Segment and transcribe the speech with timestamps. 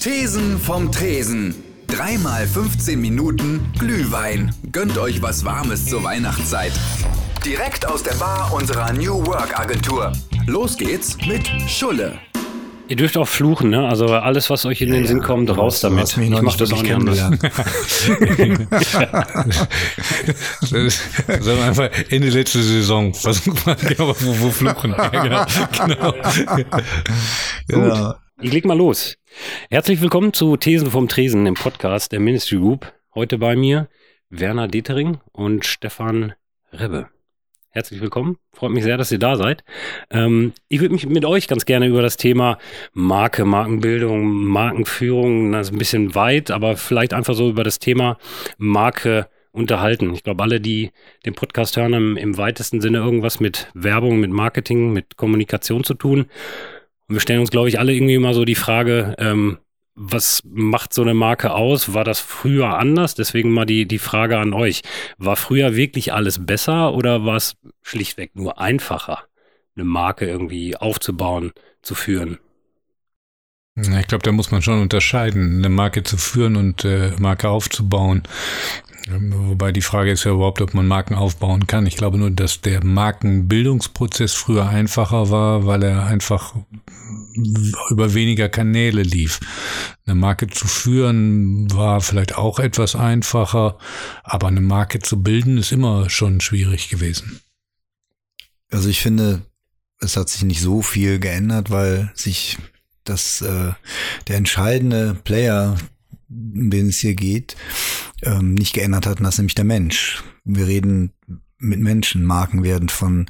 [0.00, 1.54] Thesen vom Tresen.
[1.86, 4.50] Dreimal 15 Minuten Glühwein.
[4.72, 6.72] Gönnt euch was Warmes zur Weihnachtszeit.
[7.44, 10.10] Direkt aus der Bar unserer New Work Agentur.
[10.46, 12.18] Los geht's mit Schulle.
[12.88, 13.86] Ihr dürft auch fluchen, ne?
[13.86, 16.16] Also alles, was euch in den Sinn kommt, raus damit.
[16.16, 17.18] mich Ich noch mach nicht das auch nicht anders.
[20.62, 23.12] Das ist das ist einfach Ende letzte Saison.
[23.12, 24.94] Versuchen wir genau, wo, wo fluchen.
[25.12, 26.14] Ja, genau.
[27.68, 28.06] genau.
[28.08, 29.14] Gut, ich leg mal los.
[29.70, 32.92] Herzlich willkommen zu Thesen vom Tresen im Podcast der Ministry Group.
[33.14, 33.88] Heute bei mir
[34.28, 36.34] Werner Detering und Stefan
[36.72, 37.08] Rebbe.
[37.70, 38.36] Herzlich willkommen.
[38.52, 39.62] Freut mich sehr, dass ihr da seid.
[40.10, 42.58] Ähm, ich würde mich mit euch ganz gerne über das Thema
[42.92, 48.18] Marke, Markenbildung, Markenführung, das ist ein bisschen weit, aber vielleicht einfach so über das Thema
[48.58, 50.12] Marke unterhalten.
[50.14, 50.90] Ich glaube, alle, die
[51.24, 55.94] den Podcast hören, haben im weitesten Sinne irgendwas mit Werbung, mit Marketing, mit Kommunikation zu
[55.94, 56.26] tun.
[57.10, 59.58] Und wir stellen uns, glaube ich, alle irgendwie immer so die Frage, ähm,
[59.96, 61.92] was macht so eine Marke aus?
[61.92, 63.16] War das früher anders?
[63.16, 64.82] Deswegen mal die, die Frage an euch.
[65.18, 69.24] War früher wirklich alles besser oder war es schlichtweg nur einfacher,
[69.74, 71.50] eine Marke irgendwie aufzubauen,
[71.82, 72.38] zu führen?
[73.76, 78.24] Ich glaube, da muss man schon unterscheiden, eine Marke zu führen und äh, Marke aufzubauen.
[79.08, 81.86] Ähm, Wobei die Frage ist ja überhaupt, ob man Marken aufbauen kann.
[81.86, 86.54] Ich glaube nur, dass der Markenbildungsprozess früher einfacher war, weil er einfach
[87.90, 89.40] über weniger Kanäle lief.
[90.04, 93.78] Eine Marke zu führen war vielleicht auch etwas einfacher,
[94.22, 97.40] aber eine Marke zu bilden ist immer schon schwierig gewesen.
[98.70, 99.42] Also ich finde,
[100.00, 102.58] es hat sich nicht so viel geändert, weil sich
[103.10, 103.72] das äh,
[104.28, 105.76] der entscheidende Player,
[106.28, 107.56] um den es hier geht,
[108.22, 110.22] ähm, nicht geändert hat, und das ist nämlich der Mensch.
[110.44, 111.12] Wir reden
[111.60, 112.24] mit Menschen.
[112.24, 113.26] Marken werden von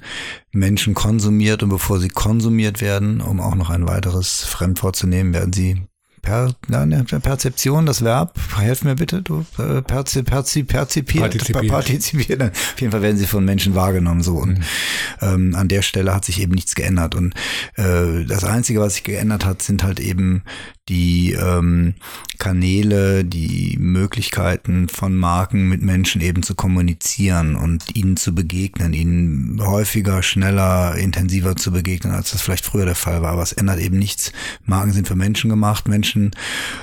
[0.52, 5.34] Menschen konsumiert und bevor sie konsumiert werden, um auch noch ein weiteres Fremdwort zu nehmen,
[5.34, 5.82] werden sie
[6.22, 11.68] per, ja, ne, Perzeption, das Verb, helf mir bitte, du, äh, perzi, perzi, perzipiert, Partizipiert.
[11.68, 12.42] partizipiert.
[12.42, 14.36] Auf jeden Fall werden sie von Menschen wahrgenommen, so.
[14.36, 14.60] Und
[15.20, 17.14] ähm, an der Stelle hat sich eben nichts geändert.
[17.14, 17.34] Und
[17.76, 20.42] äh, das Einzige, was sich geändert hat, sind halt eben
[20.90, 21.94] die ähm,
[22.38, 29.64] Kanäle, die Möglichkeiten von Marken mit Menschen eben zu kommunizieren und ihnen zu begegnen, ihnen
[29.64, 33.30] häufiger, schneller, intensiver zu begegnen, als das vielleicht früher der Fall war.
[33.30, 34.32] Aber es ändert eben nichts.
[34.64, 35.86] Marken sind für Menschen gemacht.
[35.86, 36.32] Menschen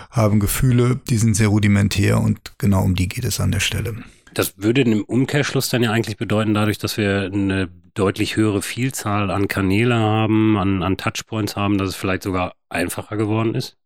[0.10, 3.96] haben Gefühle, die sind sehr rudimentär und genau um die geht es an der Stelle.
[4.34, 9.32] Das würde im Umkehrschluss dann ja eigentlich bedeuten, dadurch, dass wir eine deutlich höhere Vielzahl
[9.32, 13.77] an Kanäle haben, an, an Touchpoints haben, dass es vielleicht sogar einfacher geworden ist?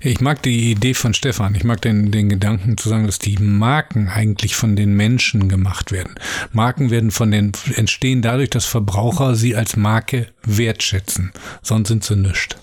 [0.00, 1.54] Ich mag die Idee von Stefan.
[1.54, 5.92] Ich mag den, den Gedanken zu sagen, dass die Marken eigentlich von den Menschen gemacht
[5.92, 6.14] werden.
[6.52, 11.32] Marken werden von den, entstehen dadurch, dass Verbraucher sie als Marke wertschätzen.
[11.62, 12.56] Sonst sind sie nischt.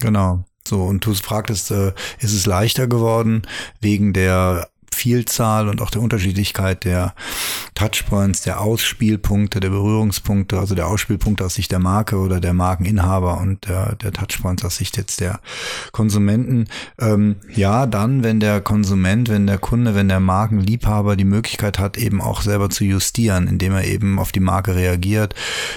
[0.00, 0.44] Genau.
[0.66, 3.42] So, und du fragtest, äh, ist es leichter geworden
[3.80, 7.14] wegen der Vielzahl und auch der Unterschiedlichkeit der
[7.74, 13.38] Touchpoints, der Ausspielpunkte, der Berührungspunkte, also der Ausspielpunkte aus Sicht der Marke oder der Markeninhaber
[13.38, 15.40] und der, der Touchpoints aus Sicht jetzt der
[15.92, 16.68] Konsumenten.
[16.98, 21.98] Ähm, ja, dann, wenn der Konsument, wenn der Kunde, wenn der Markenliebhaber die Möglichkeit hat,
[21.98, 25.34] eben auch selber zu justieren, indem er eben auf die Marke reagiert,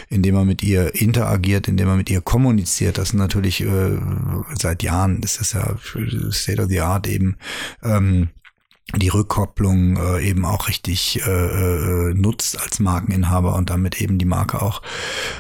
[0.10, 2.98] indem er mit ihr interagiert, indem er mit ihr kommuniziert.
[2.98, 3.98] Das ist natürlich äh,
[4.58, 5.76] seit Jahren, ist das ja
[6.32, 7.36] State of the Art eben.
[7.84, 8.30] Ähm,
[8.96, 14.26] die Rückkopplung äh, eben auch richtig äh, äh, nutzt als Markeninhaber und damit eben die
[14.26, 14.82] Marke auch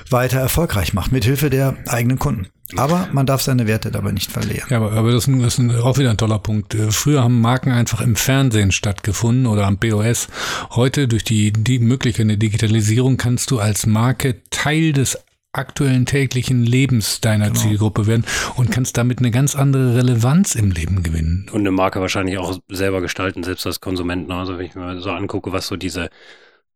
[0.10, 2.48] weiter erfolgreich macht, mithilfe der eigenen Kunden.
[2.76, 4.68] Aber man darf seine Werte dabei nicht verlieren.
[4.70, 6.76] Ja, aber, aber das, ist auch wieder ein toller Punkt.
[6.76, 10.28] Äh, Früher haben Marken einfach im Fernsehen stattgefunden oder am POS.
[10.72, 15.18] Heute durch die, die Möglichkeit der Digitalisierung kannst du als Marke Teil des
[15.52, 18.24] aktuellen täglichen Lebens deiner Zielgruppe werden
[18.56, 21.48] und kannst damit eine ganz andere Relevanz im Leben gewinnen.
[21.52, 24.30] Und eine Marke wahrscheinlich auch selber gestalten, selbst als Konsument.
[24.30, 26.12] Also wenn ich mir so angucke, was so diese,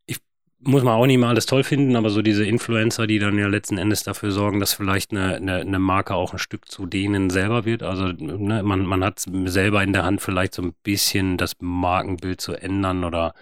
[0.07, 0.17] ich
[0.59, 3.47] muss man auch nicht mal alles toll finden, aber so diese Influencer, die dann ja
[3.47, 7.29] letzten Endes dafür sorgen, dass vielleicht eine, eine, eine Marke auch ein Stück zu denen
[7.29, 7.83] selber wird.
[7.83, 12.41] Also ne, man, man hat selber in der Hand vielleicht so ein bisschen das Markenbild
[12.41, 13.35] zu ändern oder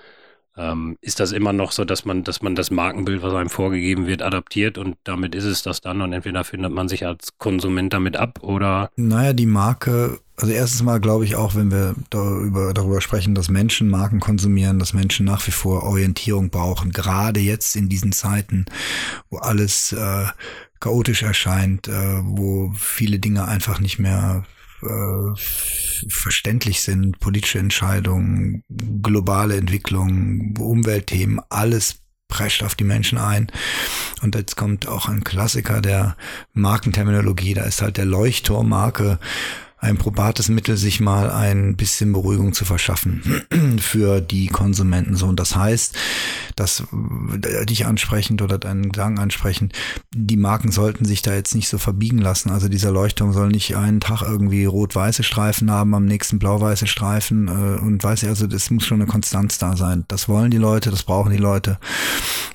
[0.57, 4.07] ähm, ist das immer noch so, dass man, dass man das Markenbild, was einem vorgegeben
[4.07, 7.93] wird, adaptiert und damit ist es das dann und entweder findet man sich als Konsument
[7.93, 12.73] damit ab oder Naja, die Marke, also erstens mal glaube ich auch, wenn wir darüber,
[12.73, 17.75] darüber sprechen, dass Menschen Marken konsumieren, dass Menschen nach wie vor Orientierung brauchen, gerade jetzt
[17.75, 18.65] in diesen Zeiten,
[19.29, 20.25] wo alles äh,
[20.81, 24.43] chaotisch erscheint, äh, wo viele Dinge einfach nicht mehr
[24.83, 25.35] äh,
[26.09, 28.63] verständlich sind, politische Entscheidungen,
[29.01, 33.51] globale Entwicklung, Umweltthemen, alles prescht auf die Menschen ein.
[34.21, 36.15] Und jetzt kommt auch ein Klassiker der
[36.53, 39.19] Markenterminologie, da ist halt der Leuchtturmmarke
[39.81, 43.41] ein probates Mittel, sich mal ein bisschen Beruhigung zu verschaffen
[43.79, 45.15] für die Konsumenten.
[45.15, 45.97] So, und das heißt,
[46.55, 46.83] dass
[47.43, 49.73] äh, dich ansprechend oder deinen Gedanken ansprechend,
[50.13, 52.51] die Marken sollten sich da jetzt nicht so verbiegen lassen.
[52.51, 57.47] Also dieser Leuchtturm soll nicht einen Tag irgendwie rot-weiße Streifen haben, am nächsten blau-weiße Streifen
[57.47, 60.05] äh, und weiß ich, also das muss schon eine Konstanz da sein.
[60.07, 61.79] Das wollen die Leute, das brauchen die Leute.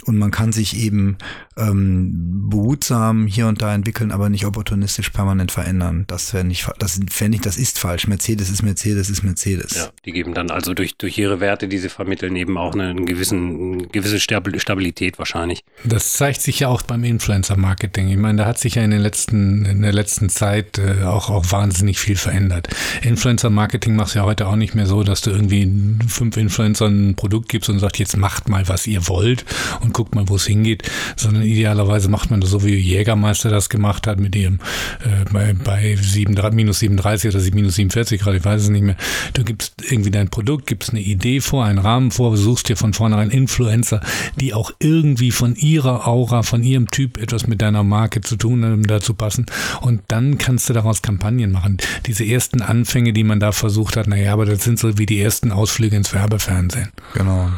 [0.04, 1.18] Und man kann sich eben
[1.58, 6.04] ähm, behutsam hier und da entwickeln, aber nicht opportunistisch permanent verändern.
[6.06, 8.06] Das wäre nicht, das fände ich, das ist falsch.
[8.06, 9.74] Mercedes ist Mercedes ist Mercedes.
[9.74, 13.06] Ja, die geben dann also durch, durch ihre Werte, die sie vermitteln, eben auch einen
[13.06, 15.64] gewissen, eine gewisse Stabilität wahrscheinlich.
[15.84, 18.08] Das zeigt sich ja auch beim Influencer-Marketing.
[18.08, 21.30] Ich meine, da hat sich ja in den letzten, in der letzten Zeit äh, auch,
[21.30, 22.68] auch wahnsinnig viel verändert.
[23.02, 25.70] Influencer-Marketing machst du ja heute auch nicht mehr so, dass du irgendwie
[26.06, 29.44] fünf Influencern ein Produkt gibst und sagst, jetzt macht mal, was ihr wollt
[29.80, 30.82] und guckt mal, wo es hingeht,
[31.16, 34.60] sondern idealerweise macht man das so, wie Jägermeister das gemacht hat mit ihrem
[35.04, 38.96] äh, bei, bei 7, minus 37 oder minus 47 gerade, ich weiß es nicht mehr.
[39.32, 42.92] Du gibst irgendwie dein Produkt, gibst eine Idee vor, einen Rahmen vor, suchst dir von
[42.92, 44.00] vornherein Influencer,
[44.40, 48.64] die auch irgendwie von ihrer Aura, von ihrem Typ etwas mit deiner Marke zu tun
[48.64, 49.46] haben, dazu passen.
[49.80, 51.78] Und dann kannst du daraus Kampagnen machen.
[52.06, 55.20] Diese ersten Anfänge, die man da versucht hat, naja, aber das sind so wie die
[55.20, 56.90] ersten Ausflüge ins Werbefernsehen.
[57.14, 57.50] Genau.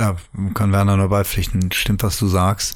[0.00, 0.16] Ja,
[0.54, 1.70] kann Werner nur beipflichten.
[1.72, 2.74] Stimmt, was du sagst.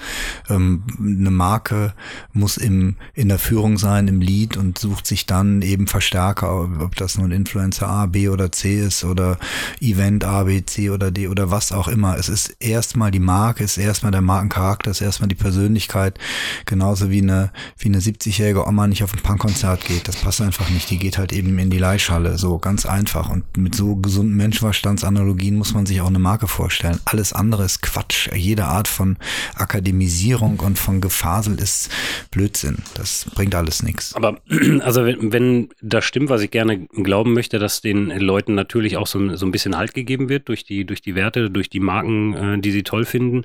[0.49, 1.94] Ähm, eine Marke
[2.32, 6.97] muss im, in der Führung sein, im Lead und sucht sich dann eben Verstärker, ob
[6.97, 9.38] das nun Influencer A, B oder C ist oder
[9.81, 12.19] Event A, B, C oder D oder was auch immer.
[12.19, 16.19] Es ist erstmal die Marke, ist erstmal der Markencharakter, ist erstmal die Persönlichkeit.
[16.67, 20.06] Genauso wie eine, wie eine 70-jährige Oma nicht auf ein Punkkonzert geht.
[20.06, 20.91] Das passt einfach nicht.
[20.91, 22.37] Die geht halt eben in die Leihschale.
[22.37, 23.31] So ganz einfach.
[23.31, 27.01] Und mit so gesunden Menschenverstandsanalogien muss man sich auch eine Marke vorstellen vorstellen.
[27.05, 28.29] Alles andere ist Quatsch.
[28.35, 29.17] Jede Art von
[29.55, 31.91] Akademisierung und von Gefasel ist
[32.31, 32.79] Blödsinn.
[32.95, 34.15] Das bringt alles nichts.
[34.15, 34.39] Aber
[34.81, 39.07] also wenn, wenn das stimmt, was ich gerne glauben möchte, dass den Leuten natürlich auch
[39.07, 42.35] so, so ein bisschen Halt gegeben wird durch die, durch die Werte, durch die Marken,
[42.35, 43.45] äh, die sie toll finden,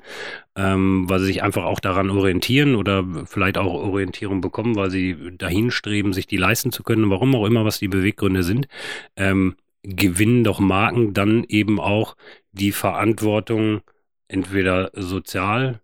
[0.56, 5.16] ähm, weil sie sich einfach auch daran orientieren oder vielleicht auch Orientierung bekommen, weil sie
[5.38, 8.68] dahin streben, sich die leisten zu können, warum auch immer, was die Beweggründe sind.
[9.16, 12.16] Ähm, gewinnen doch Marken dann eben auch
[12.52, 13.82] die Verantwortung,
[14.28, 15.80] entweder sozial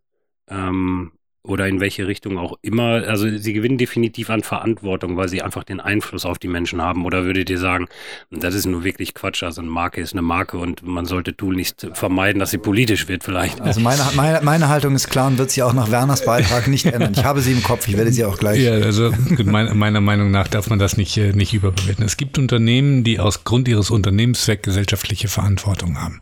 [0.49, 1.13] ähm,
[1.45, 3.03] oder in welche Richtung auch immer.
[3.09, 7.05] Also sie gewinnen definitiv an Verantwortung, weil sie einfach den Einfluss auf die Menschen haben.
[7.05, 7.89] Oder würdet ihr sagen,
[8.31, 9.43] das ist nur wirklich Quatsch.
[9.43, 13.09] Also eine Marke ist eine Marke und man sollte Tool nicht vermeiden, dass sie politisch
[13.09, 13.61] wird vielleicht.
[13.61, 16.87] Also meine, meine, meine Haltung ist klar und wird sich auch nach Werners Beitrag nicht
[16.87, 17.13] ändern.
[17.17, 18.61] Ich habe sie im Kopf, ich werde sie auch gleich.
[18.61, 19.13] Ja, also
[19.45, 22.05] meine, meiner Meinung nach darf man das nicht, äh, nicht überbewerten.
[22.05, 26.21] Es gibt Unternehmen, die aus Grund ihres Unternehmenszwecks gesellschaftliche Verantwortung haben.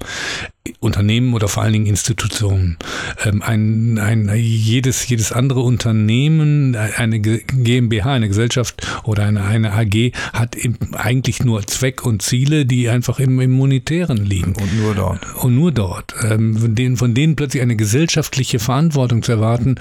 [0.78, 2.78] Unternehmen oder vor allen Dingen Institutionen.
[3.24, 10.12] Ähm, ein, ein, jedes, jedes andere Unternehmen, eine GmbH, eine Gesellschaft oder eine, eine AG
[10.32, 10.56] hat
[10.92, 14.54] eigentlich nur Zweck und Ziele, die einfach im, im Monetären liegen.
[14.54, 15.34] Und nur dort.
[15.36, 16.14] Und nur dort.
[16.22, 19.76] Ähm, von, denen, von denen plötzlich eine gesellschaftliche Verantwortung zu erwarten,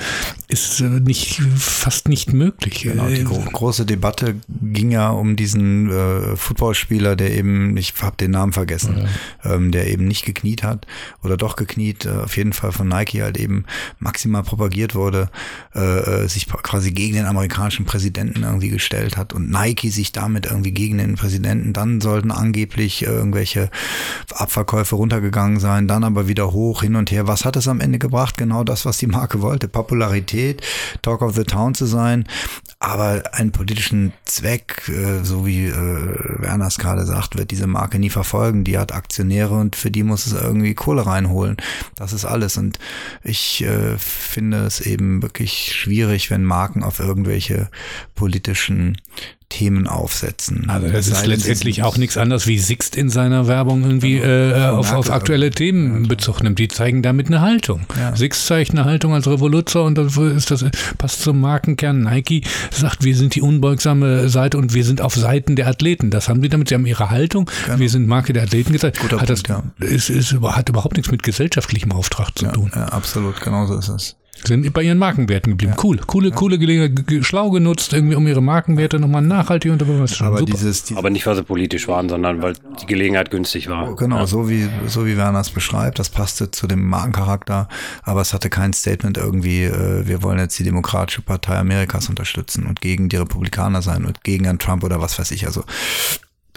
[0.48, 2.82] ist äh, nicht, fast nicht möglich.
[2.82, 8.18] Genau, die gro große Debatte ging ja um diesen äh, Footballspieler, der eben, ich habe
[8.18, 9.08] den Namen vergessen,
[9.44, 9.56] ja.
[9.56, 10.88] ähm, der eben nicht gekniet hat hat
[11.24, 13.66] oder doch gekniet, äh, auf jeden Fall von Nike halt eben
[14.00, 15.19] maximal propagiert wurde,
[15.76, 20.46] äh, äh, sich quasi gegen den amerikanischen Präsidenten irgendwie gestellt hat und Nike sich damit
[20.46, 23.70] irgendwie gegen den Präsidenten, dann sollten angeblich irgendwelche
[24.34, 27.28] Abverkäufe runtergegangen sein, dann aber wieder hoch, hin und her.
[27.28, 28.38] Was hat es am Ende gebracht?
[28.38, 29.68] Genau das, was die Marke wollte.
[29.68, 30.62] Popularität,
[31.02, 32.26] Talk of the Town zu sein,
[32.80, 38.00] aber einen politischen Zweck, äh, so wie äh, Werner es gerade sagt, wird diese Marke
[38.00, 38.64] nie verfolgen.
[38.64, 41.58] Die hat Aktionäre und für die muss es irgendwie Kohle reinholen.
[41.96, 42.56] Das ist alles.
[42.58, 42.80] Und
[43.22, 47.70] ich äh, finde es eben wirklich schwierig, wenn Marken auf irgendwelche
[48.16, 48.98] politischen
[49.50, 50.70] Themen aufsetzen.
[50.70, 54.28] Also das ist letztendlich auch nichts anderes wie Sixt in seiner Werbung irgendwie genau.
[54.28, 56.60] äh, auf, auf aktuelle Themen Bezug nimmt.
[56.60, 57.82] Die zeigen damit eine Haltung.
[57.98, 58.16] Ja.
[58.16, 60.64] Sixt zeigt eine Haltung als Revoluzer und das, ist das
[61.00, 62.02] passt zum Markenkern.
[62.04, 66.12] Nike sagt, wir sind die unbeugsame Seite und wir sind auf Seiten der Athleten.
[66.12, 66.70] Das haben sie damit.
[66.70, 67.50] Sie haben ihre Haltung.
[67.66, 67.80] Genau.
[67.80, 69.00] Wir sind Marke der Athleten gesagt.
[69.00, 69.88] Guter hat Punkt, das ja.
[69.88, 72.72] ist, ist, hat überhaupt nichts mit gesellschaftlichem Auftrag zu ja, tun.
[72.76, 73.42] Ja, absolut.
[73.42, 74.16] Genauso ist es
[74.46, 75.74] sind bei ihren Markenwerten geblieben.
[75.76, 75.84] Ja.
[75.84, 76.36] Cool, coole, ja.
[76.36, 80.98] coole Gelegenheit, schlau genutzt, irgendwie um ihre Markenwerte nochmal nachhaltig unter Beweis aber, dieses, dieses,
[80.98, 83.96] aber nicht, weil sie politisch waren, sondern weil die Gelegenheit günstig war.
[83.96, 84.28] Genau, ja.
[84.28, 87.68] so wie so wie Werner es beschreibt, das passte zu dem Markencharakter,
[88.04, 92.66] aber es hatte kein Statement irgendwie, äh, wir wollen jetzt die Demokratische Partei Amerikas unterstützen
[92.66, 95.46] und gegen die Republikaner sein und gegen Herrn Trump oder was weiß ich.
[95.46, 95.64] Also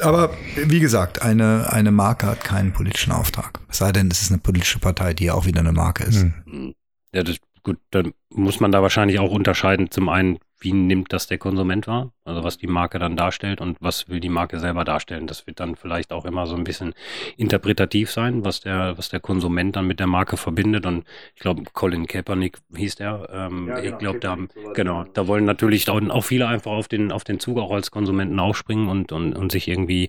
[0.00, 3.60] aber wie gesagt, eine, eine Marke hat keinen politischen Auftrag.
[3.68, 6.22] Es sei denn, es ist eine politische Partei, die auch wieder eine Marke ist.
[6.22, 6.74] Hm.
[7.14, 9.90] Ja, das Gut, dann muss man da wahrscheinlich auch unterscheiden.
[9.90, 12.12] Zum einen wie nimmt das der Konsument wahr?
[12.24, 15.26] Also was die Marke dann darstellt und was will die Marke selber darstellen?
[15.26, 16.94] Das wird dann vielleicht auch immer so ein bisschen
[17.36, 20.86] interpretativ sein, was der, was der Konsument dann mit der Marke verbindet.
[20.86, 21.04] Und
[21.34, 23.28] ich glaube, Colin Kaepernick hieß der.
[23.32, 24.38] Ähm, ja, genau, ich glaube, da,
[24.74, 28.38] genau, da wollen natürlich auch viele einfach auf den, auf den Zug auch als Konsumenten
[28.38, 30.08] aufspringen und, und, und sich irgendwie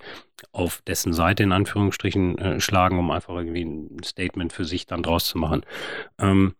[0.51, 5.01] auf dessen Seite in Anführungsstrichen äh, schlagen, um einfach irgendwie ein Statement für sich dann
[5.01, 5.61] draus zu machen.
[6.19, 6.53] Ähm,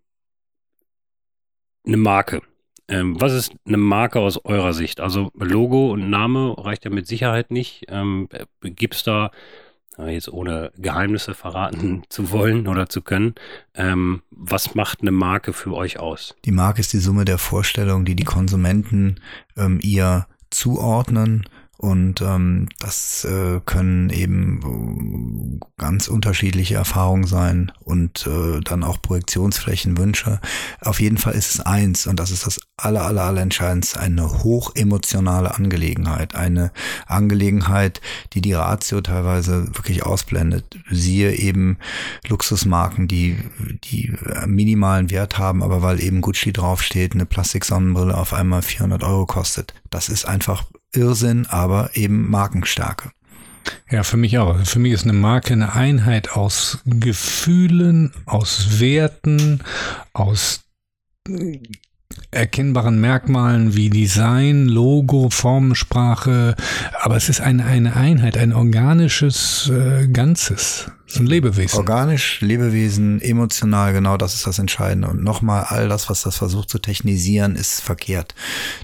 [1.85, 2.41] eine Marke
[2.89, 4.99] ähm, was ist eine Marke aus eurer Sicht?
[4.99, 7.85] Also Logo und Name reicht ja mit Sicherheit nicht.
[7.87, 8.27] Ähm,
[8.61, 9.31] Gibt es da,
[9.97, 13.35] jetzt ohne Geheimnisse verraten zu wollen oder zu können,
[13.75, 16.35] ähm, was macht eine Marke für euch aus?
[16.45, 19.19] Die Marke ist die Summe der Vorstellungen, die die Konsumenten
[19.55, 21.47] ähm, ihr zuordnen
[21.77, 29.01] und ähm, das äh, können eben äh, ganz unterschiedliche Erfahrungen sein und äh, dann auch
[29.01, 30.39] Projektionsflächen, Wünsche.
[30.81, 34.43] Auf jeden Fall ist es eins, und das ist das aller, aller, aller entscheidendste, eine
[34.43, 36.35] hochemotionale Angelegenheit.
[36.35, 36.71] Eine
[37.07, 38.01] Angelegenheit,
[38.33, 40.77] die die Ratio teilweise wirklich ausblendet.
[40.91, 41.79] Siehe eben
[42.27, 43.37] Luxusmarken, die,
[43.83, 44.13] die
[44.45, 49.73] minimalen Wert haben, aber weil eben Gucci draufsteht, eine Plastiksonnenbrille auf einmal 400 Euro kostet.
[49.89, 50.63] Das ist einfach
[50.95, 53.11] Irrsinn, aber eben Markenstärke.
[53.89, 54.59] Ja, für mich auch.
[54.65, 59.63] Für mich ist eine Marke eine Einheit aus Gefühlen, aus Werten,
[60.13, 60.63] aus
[62.31, 66.55] erkennbaren Merkmalen wie Design, Logo, Formensprache,
[67.01, 70.91] aber es ist eine, eine Einheit, ein organisches äh, Ganzes.
[71.13, 71.77] So ein Lebewesen.
[71.77, 75.09] Organisch, Lebewesen, emotional, genau das ist das Entscheidende.
[75.09, 78.33] Und nochmal, all das, was das versucht zu technisieren, ist verkehrt.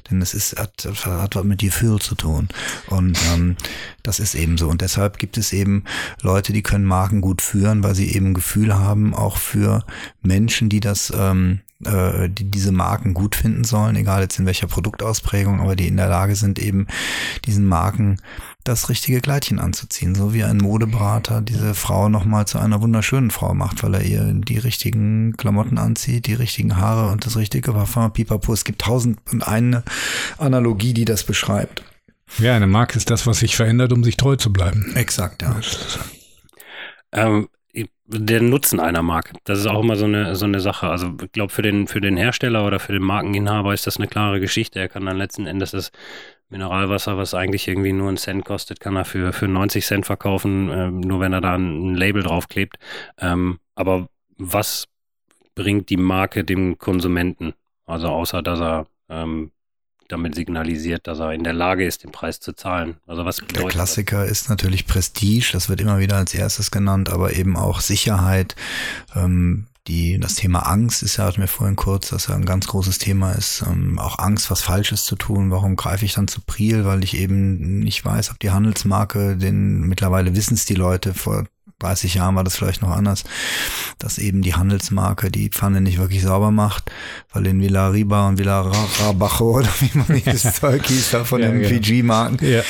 [0.10, 2.50] Denn es ist, hat, hat was mit Gefühl zu tun.
[2.86, 3.56] Und ähm,
[4.04, 4.70] das ist eben so.
[4.70, 5.86] Und deshalb gibt es eben
[6.22, 9.84] Leute, die können Marken gut führen, weil sie eben Gefühl haben, auch für
[10.22, 14.68] Menschen, die das ähm, äh, die diese Marken gut finden sollen, egal jetzt in welcher
[14.68, 16.88] Produktausprägung, aber die in der Lage sind, eben
[17.46, 18.18] diesen Marken
[18.66, 23.54] das richtige Kleidchen anzuziehen, so wie ein Modeberater diese Frau nochmal zu einer wunderschönen Frau
[23.54, 28.12] macht, weil er ihr die richtigen Klamotten anzieht, die richtigen Haare und das richtige Parfum,
[28.12, 28.54] pipapo.
[28.54, 29.84] Es gibt tausend und eine
[30.38, 31.84] Analogie, die das beschreibt.
[32.38, 34.92] Ja, eine Marke ist das, was sich verändert, um sich treu zu bleiben.
[34.96, 35.56] Exakt, ja.
[37.12, 37.48] Ähm,
[38.06, 39.34] der Nutzen einer Marke.
[39.44, 40.88] Das ist auch immer so eine, so eine Sache.
[40.88, 44.08] Also ich glaube, für den, für den Hersteller oder für den Markeninhaber ist das eine
[44.08, 44.80] klare Geschichte.
[44.80, 45.92] Er kann dann letzten Endes das
[46.50, 50.70] Mineralwasser, was eigentlich irgendwie nur einen Cent kostet, kann er für, für 90 Cent verkaufen,
[50.70, 52.78] äh, nur wenn er da ein, ein Label draufklebt.
[53.20, 54.88] Ähm, aber was
[55.54, 57.54] bringt die Marke dem Konsumenten?
[57.86, 59.52] Also außer, dass er ähm,
[60.12, 62.98] damit signalisiert, dass er in der Lage ist, den Preis zu zahlen.
[63.08, 64.32] Also was Der Klassiker das?
[64.32, 68.56] ist natürlich Prestige, das wird immer wieder als erstes genannt, aber eben auch Sicherheit.
[69.16, 72.68] Ähm, die, das Thema Angst ist ja, hatten wir vorhin kurz, dass ja ein ganz
[72.68, 75.50] großes Thema ist, ähm, auch Angst, was Falsches zu tun.
[75.50, 76.86] Warum greife ich dann zu Priel?
[76.86, 81.46] Weil ich eben nicht weiß, ob die Handelsmarke, den mittlerweile wissen es die Leute, vor
[81.80, 83.24] 30 Jahren war das vielleicht noch anders,
[83.98, 86.92] dass eben die Handelsmarke die Pfanne nicht wirklich sauber macht,
[87.34, 88.62] weil in Villa Riba und Villa
[89.02, 91.70] Rabacho oder wie man dieses Zeug hieß, da von ja, den genau.
[91.70, 92.62] Fiji-Marken, ja.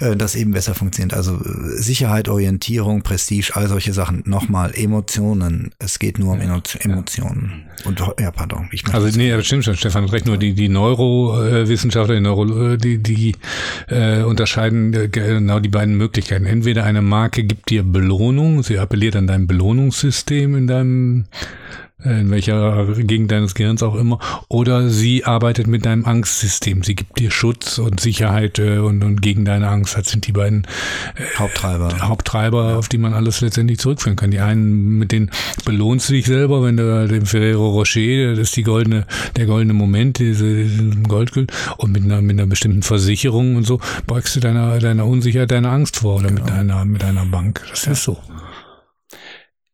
[0.00, 1.14] Äh, das eben besser funktioniert.
[1.14, 4.22] Also äh, Sicherheit, Orientierung, Prestige, all solche Sachen.
[4.26, 5.72] Nochmal, Emotionen.
[5.78, 6.60] Es geht nur um ja.
[6.80, 7.64] Emotionen.
[7.84, 8.68] Und ja, pardon.
[8.72, 12.76] Ich also nee, das stimmt schon, Stefan hat recht, nur die, die Neurowissenschaftler, die, Neuro,
[12.76, 13.34] die, die
[13.88, 16.46] äh, unterscheiden äh, genau die beiden Möglichkeiten.
[16.46, 21.24] Entweder eine Marke gibt dir Belohnung, sie appelliert an dein Belohnungssystem in deinem
[22.04, 26.82] in welcher Gegend deines Gehirns auch immer, oder sie arbeitet mit deinem Angstsystem.
[26.82, 29.96] Sie gibt dir Schutz und Sicherheit äh, und, und gegen deine Angst.
[29.96, 30.66] Das sind die beiden
[31.16, 32.76] äh, Haupttreiber, Haupttreiber ja.
[32.76, 34.30] auf die man alles letztendlich zurückführen kann.
[34.30, 35.30] Die einen, mit denen
[35.64, 39.74] belohnst du dich selber, wenn du dem Ferrero Rocher, das ist die goldene, der goldene
[39.74, 40.66] Moment, diese,
[41.06, 45.50] Goldgült, und mit einer, mit einer bestimmten Versicherung und so beugst du deiner, deiner Unsicherheit,
[45.50, 46.42] deiner Angst vor oder genau.
[46.42, 47.62] mit deiner, mit deiner Bank.
[47.70, 48.18] Das ist so.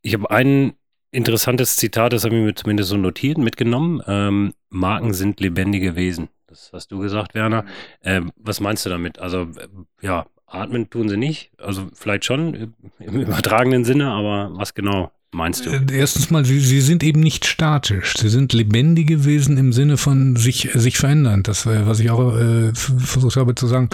[0.03, 0.75] Ich habe einen
[1.17, 4.03] interessantes Zitat, das habe ich mir zumindest so notiert, mitgenommen.
[4.07, 6.29] Ähm, Marken sind lebendige Wesen.
[6.47, 7.65] Das hast du gesagt, Werner.
[8.03, 9.19] Ähm, was meinst du damit?
[9.19, 9.69] Also, äh,
[10.03, 11.51] ja, atmen tun sie nicht.
[11.59, 15.11] Also, vielleicht schon im übertragenen Sinne, aber was genau?
[15.33, 15.71] Meinst du?
[15.71, 18.15] Äh, erstens mal, sie, sie sind eben nicht statisch.
[18.19, 21.43] Sie sind lebendige Wesen im Sinne von sich, sich verändern.
[21.43, 23.89] Das, äh, was ich auch äh, versucht habe zu sagen.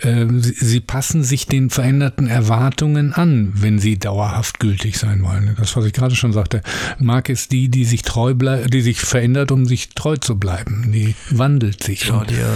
[0.00, 5.54] Äh, sie, sie, passen sich den veränderten Erwartungen an, wenn sie dauerhaft gültig sein wollen.
[5.58, 6.62] Das, was ich gerade schon sagte.
[6.98, 10.90] Marke ist die, die sich treu bleibt, die sich verändert, um sich treu zu bleiben.
[10.92, 12.04] Die wandelt sich.
[12.04, 12.46] Schau dir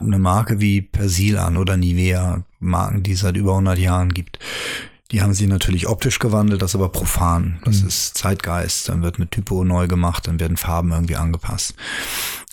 [0.00, 4.38] eine Marke wie Persil an oder Nivea, Marken, die es seit über 100 Jahren gibt.
[5.10, 7.60] Die haben sie natürlich optisch gewandelt, das ist aber profan.
[7.64, 7.88] Das mhm.
[7.88, 8.88] ist Zeitgeist.
[8.88, 11.74] Dann wird eine Typo neu gemacht, dann werden Farben irgendwie angepasst.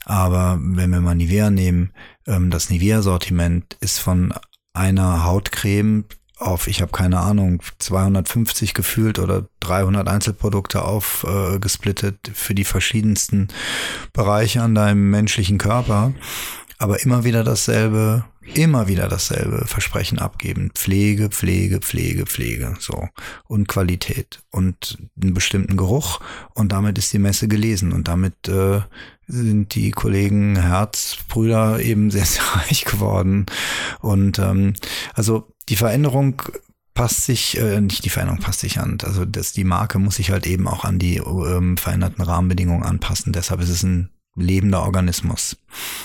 [0.05, 1.91] Aber wenn wir mal Nivea nehmen,
[2.25, 4.33] ähm, das Nivea-Sortiment ist von
[4.73, 6.05] einer Hautcreme
[6.39, 13.47] auf, ich habe keine Ahnung, 250 gefühlt oder 300 Einzelprodukte aufgesplittet äh, für die verschiedensten
[14.13, 16.13] Bereiche an deinem menschlichen Körper.
[16.77, 18.23] Aber immer wieder dasselbe,
[18.54, 20.72] immer wieder dasselbe Versprechen abgeben.
[20.74, 23.08] Pflege, Pflege, Pflege, Pflege, so.
[23.46, 26.20] Und Qualität und einen bestimmten Geruch.
[26.54, 27.92] Und damit ist die Messe gelesen.
[27.92, 28.82] Und damit äh,
[29.27, 33.46] sind die Kollegen Herzbrüder eben sehr, sehr reich geworden.
[34.00, 34.74] Und ähm,
[35.13, 36.42] also die Veränderung
[36.94, 40.32] passt sich, äh, nicht die Veränderung passt sich an, also das, die Marke muss sich
[40.32, 43.34] halt eben auch an die ähm, veränderten Rahmenbedingungen anpassen.
[43.34, 45.58] Deshalb ist es ein lebender Organismus.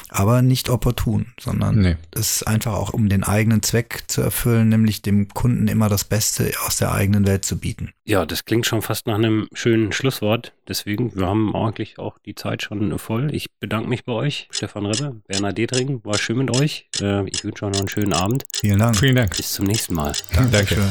[0.08, 1.96] Aber nicht opportun, sondern nee.
[2.10, 6.04] es ist einfach auch, um den eigenen Zweck zu erfüllen, nämlich dem Kunden immer das
[6.04, 7.92] Beste aus der eigenen Welt zu bieten.
[8.04, 10.52] Ja, das klingt schon fast nach einem schönen Schlusswort.
[10.66, 13.34] Deswegen, wir haben eigentlich auch die Zeit schon voll.
[13.34, 16.04] Ich bedanke mich bei euch, Stefan Rebbe, Werner Dedring.
[16.04, 16.88] War schön mit euch.
[17.00, 18.44] Äh, ich wünsche euch noch einen schönen Abend.
[18.54, 18.96] Vielen Dank.
[18.96, 19.36] Vielen Dank.
[19.36, 20.12] Bis zum nächsten Mal.
[20.34, 20.90] Dankeschön.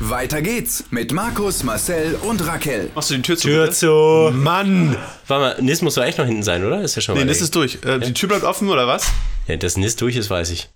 [0.00, 2.90] Weiter geht's mit Markus, Marcel und Raquel.
[2.94, 3.48] Machst du die Tür zu?
[3.48, 4.30] Tür zu.
[4.32, 4.96] Mann!
[5.26, 6.80] Warte mal, Nis muss doch echt noch hinten sein, oder?
[6.82, 7.26] Ist ja schon Nee, mal.
[7.26, 7.78] Nis ist durch.
[7.84, 9.08] Äh, Die Tür bleibt offen, oder was?
[9.48, 10.68] ja, dass Nis durch ist, weiß ich.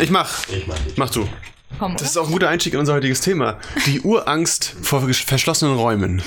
[0.00, 0.48] Ich mach.
[0.48, 0.76] Ich mach.
[0.96, 1.28] Mach du.
[1.78, 3.58] Komm, Das ist auch ein guter Einstieg in unser heutiges Thema.
[3.86, 6.20] Die Urangst vor verschlossenen Räumen.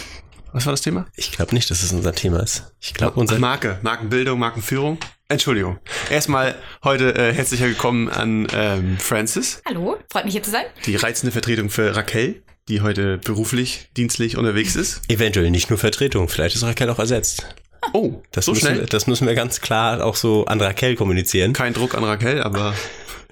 [0.53, 1.05] Was war das Thema?
[1.15, 2.71] Ich glaube nicht, dass es unser Thema ist.
[2.79, 3.37] Ich glaube, unser.
[3.39, 4.97] Marke, Markenbildung, Markenführung.
[5.33, 5.79] Entschuldigung.
[6.11, 10.65] Erstmal heute äh, herzlich willkommen an ähm, Francis, Hallo, freut mich hier zu sein.
[10.85, 15.01] die reizende Vertretung für Raquel, die heute beruflich, dienstlich unterwegs ist.
[15.09, 17.47] Eventuell nicht nur Vertretung, vielleicht ist Raquel auch ersetzt.
[17.93, 18.79] Oh, Das, so müssen, schnell?
[18.81, 21.51] wir- das müssen wir ganz klar auch so an Raquel kommunizieren.
[21.53, 22.73] Kein Druck an Raquel, aber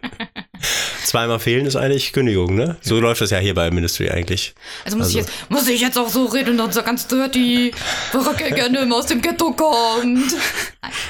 [1.03, 2.77] Zweimal fehlen ist eigentlich Kündigung, ne?
[2.81, 4.53] So läuft das ja hier bei Ministry eigentlich.
[4.86, 7.72] Also muss, Also- Ich, jetzt, muss ich jetzt auch so reden und so ganz dirty,
[8.13, 10.34] er gerne immer aus dem Ghetto kommt.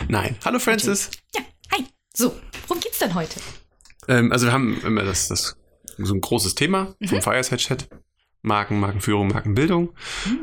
[0.08, 0.38] nein.
[0.46, 1.10] Hallo Francis.
[1.36, 1.42] Ja,
[1.74, 1.86] hi.
[2.14, 2.36] So,
[2.68, 3.40] worum geht's denn heute?
[4.08, 5.56] Ähm, also wir haben immer das, das
[5.98, 7.88] so ein großes Thema vom Fireside Chat.
[8.44, 9.94] Marken, Markenführung, Markenbildung.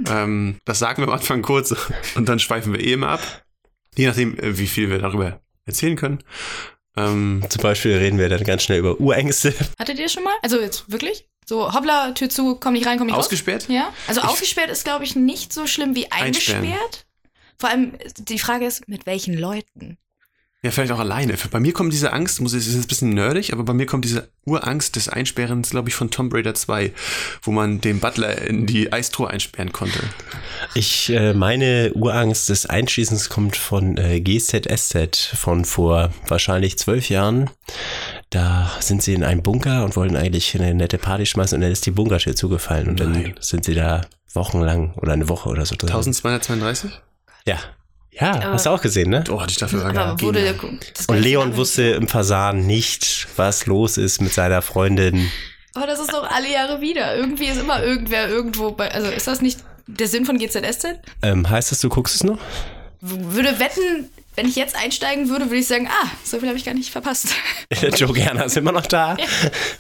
[0.09, 1.75] Ähm, das sagen wir am Anfang kurz
[2.15, 3.45] und dann schweifen wir eh immer ab.
[3.97, 6.23] Je nachdem, äh, wie viel wir darüber erzählen können.
[7.07, 9.55] Ähm, Zum Beispiel reden wir dann ganz schnell über Urängste.
[9.79, 10.35] Hattet ihr schon mal?
[10.43, 11.29] Also jetzt wirklich?
[11.47, 13.63] So, hoppla, Tür zu, komm nicht rein, komm nicht Ausgesperrt?
[13.65, 13.75] raus?
[13.75, 13.93] Ja.
[14.07, 16.63] Also Ich- ausgesperrt ist, glaube ich, nicht so schlimm wie Einsperren.
[16.65, 17.07] eingesperrt.
[17.59, 19.99] Vor allem, die Frage ist, mit welchen Leuten?
[20.61, 21.37] Ja, vielleicht auch alleine.
[21.53, 23.87] Bei mir kommt diese Angst, muss ich, ist jetzt ein bisschen nerdig, aber bei mir
[23.87, 26.93] kommt diese Urangst des Einsperrens, glaube ich, von Tomb Raider 2,
[27.43, 30.01] wo man den Butler in die Eistruhe einsperren konnte.
[30.75, 37.51] Ich, äh, meine Urangst des Einschließens kommt von äh, GZSZ von vor wahrscheinlich zwölf Jahren.
[38.31, 41.71] Da sind sie in einem Bunker und wollten eigentlich eine nette Party schmeißen und dann
[41.71, 43.35] ist die Bunkertür zugefallen und dann Nein.
[43.39, 44.01] sind sie da
[44.35, 45.91] wochenlang oder eine Woche oder so drin.
[45.91, 46.91] 1232?
[47.47, 47.59] Ja.
[48.21, 49.23] Ja, hast du auch gesehen, ne?
[49.31, 50.21] Oh, Staffel war Aber geil.
[50.21, 50.55] wurde
[51.09, 55.31] Und Leon wusste im Fasan nicht, was los ist mit seiner Freundin.
[55.75, 57.17] Aber das ist doch alle Jahre wieder.
[57.17, 58.91] Irgendwie ist immer irgendwer irgendwo bei.
[58.93, 60.87] Also ist das nicht der Sinn von GZSZ?
[61.23, 62.39] Ähm, heißt das, du guckst es noch?
[63.01, 66.59] W- Würde wetten, wenn ich jetzt einsteigen würde, würde ich sagen, ah, so viel habe
[66.59, 67.29] ich gar nicht verpasst.
[67.97, 69.17] Joe Gerner ist immer noch da.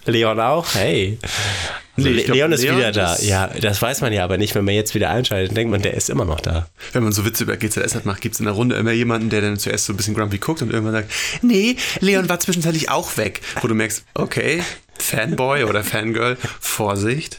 [0.05, 0.75] Leon auch.
[0.75, 1.19] Hey.
[1.99, 3.15] Ich Le glaub, Leon ist Leon wieder da.
[3.15, 4.55] ist- Ja, das weiß man ja aber nicht.
[4.55, 6.69] Wenn man jetzt wieder einschaltet, denkt man, der ist immer noch da.
[6.93, 9.31] Wenn man so Witze über GZS hat macht, gibt es in der Runde immer jemanden,
[9.31, 12.91] der dann zuerst so ein bisschen grumpy guckt und irgendwann sagt, nee, Leon war zwischenzeitlich
[12.91, 13.41] auch weg.
[13.61, 14.63] Wo du merkst, okay,
[14.99, 17.39] Fanboy oder Fangirl, Vorsicht.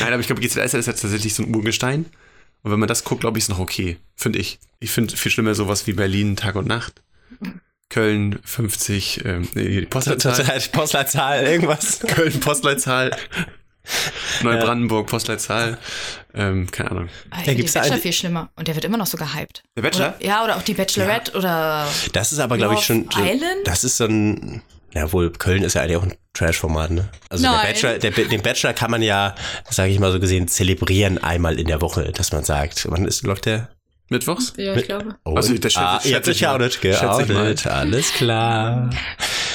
[0.00, 2.06] Nein, aber ich glaube, GZS ist jetzt tatsächlich so ein Urgestein.
[2.62, 3.98] Und wenn man das guckt, glaube ich, ist noch okay.
[4.16, 4.58] Finde ich.
[4.80, 7.02] Ich finde viel schlimmer sowas wie Berlin Tag und Nacht.
[7.90, 10.60] Köln 50, ähm, nee, Postleitzahl.
[10.72, 12.00] Postleitzahl, irgendwas.
[12.00, 13.16] Köln Postleitzahl.
[14.42, 15.78] Neubrandenburg Postleitzahl.
[16.34, 17.08] Ähm, keine Ahnung.
[17.30, 18.50] Ah, ich Ja, finde gibt's Bachelor viel schlimmer.
[18.56, 19.62] Und der wird immer noch so gehypt.
[19.76, 20.14] Der Bachelor?
[20.18, 21.86] Oder, ja, oder auch die Bachelorette oder.
[22.12, 23.08] Das ist aber, glaube ich, schon.
[23.16, 23.42] Island?
[23.64, 24.62] Das ist so ein.
[24.94, 27.08] Ja, wohl, Köln ist ja eigentlich auch ein Trash-Format, ne?
[27.28, 27.52] Also der.
[27.62, 29.34] Bachelor, der, den Bachelor kann man ja,
[29.68, 33.22] sage ich mal so gesehen, zelebrieren einmal in der Woche, dass man sagt, wann ist,
[33.22, 33.68] läuft der?
[34.08, 34.54] Mittwochs?
[34.56, 35.16] Ja, ich glaube.
[35.26, 36.56] Oh, Also, das schätze- ah, schätze ich mal.
[36.58, 37.54] geoutet, Schätze ich mal.
[37.70, 38.88] alles klar.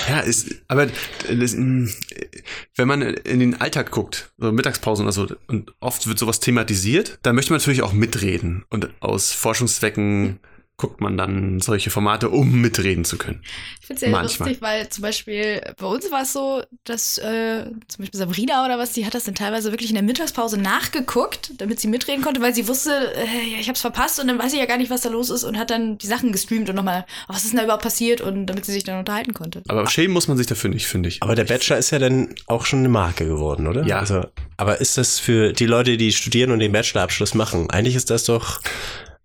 [0.08, 5.74] Ja, ist, aber das, wenn man in den Alltag guckt, so Mittagspausen oder so, und
[5.80, 8.66] oft wird sowas thematisiert, da möchte man natürlich auch mitreden.
[8.70, 10.40] Und aus Forschungszwecken
[10.78, 13.42] guckt man dann solche Formate, um mitreden zu können.
[13.80, 14.50] Ich finde es sehr Manchmal.
[14.50, 18.80] lustig, weil zum Beispiel bei uns war es so, dass äh, zum Beispiel Sabrina oder
[18.80, 22.42] was, die hat das dann teilweise wirklich in der Mittagspause nachgeguckt, damit sie mitreden konnte,
[22.42, 24.78] weil sie wusste, äh, ja, ich habe es verpasst und dann weiß ich ja gar
[24.78, 27.44] nicht, was da los ist und hat dann die Sachen gestreamt und nochmal, oh, was
[27.44, 29.62] ist denn da überhaupt passiert und damit sie sich dann unterhalten konnte.
[29.68, 31.22] Aber schämen muss man sich dafür nicht, finde ich.
[31.22, 33.86] Aber der Bachelor ist ja dann auch schon eine Marke geworden, oder?
[33.86, 34.00] Ja.
[34.00, 34.26] Also,
[34.58, 37.70] aber ist das für die Leute, die studieren und den Bachelorabschluss machen?
[37.70, 38.60] Eigentlich ist das doch.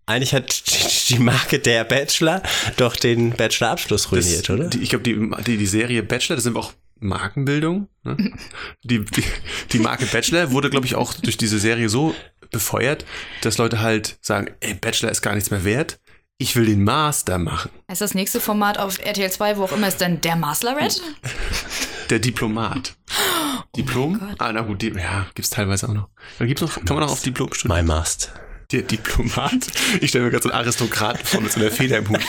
[0.08, 0.62] Eigentlich hat
[1.10, 2.42] die Marke der Bachelor
[2.78, 4.68] doch den Bachelor-Abschluss ruiniert, Das- oder?
[4.68, 5.14] Die, ich glaube, die,
[5.46, 7.88] die, die Serie Bachelor, das sind auch Markenbildung.
[8.04, 8.16] Ne?
[8.82, 9.22] Die, die,
[9.72, 12.14] die Marke Bachelor wurde, glaube ich, auch durch diese Serie so
[12.50, 13.04] befeuert,
[13.42, 16.00] dass Leute halt sagen, ey, Bachelor ist gar nichts mehr wert.
[16.38, 17.70] Ich will den Master machen.
[17.92, 21.00] Ist das nächste Format auf RTL 2, wo auch immer ist dann der Masterred?
[22.10, 22.96] Der Diplomat.
[23.76, 24.18] Diplom?
[24.38, 26.08] ah, na gut, die, ja, gibt's teilweise auch noch.
[26.38, 27.84] Da gibt's noch, kann man auch auf Diplom studieren.
[27.84, 28.32] My Mast.
[28.70, 29.66] Der Diplomat.
[30.02, 32.20] Ich stelle mir gerade so einen Aristokraten vor mit so einer Feder im Hut.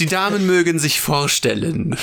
[0.00, 1.96] Die Damen mögen sich vorstellen.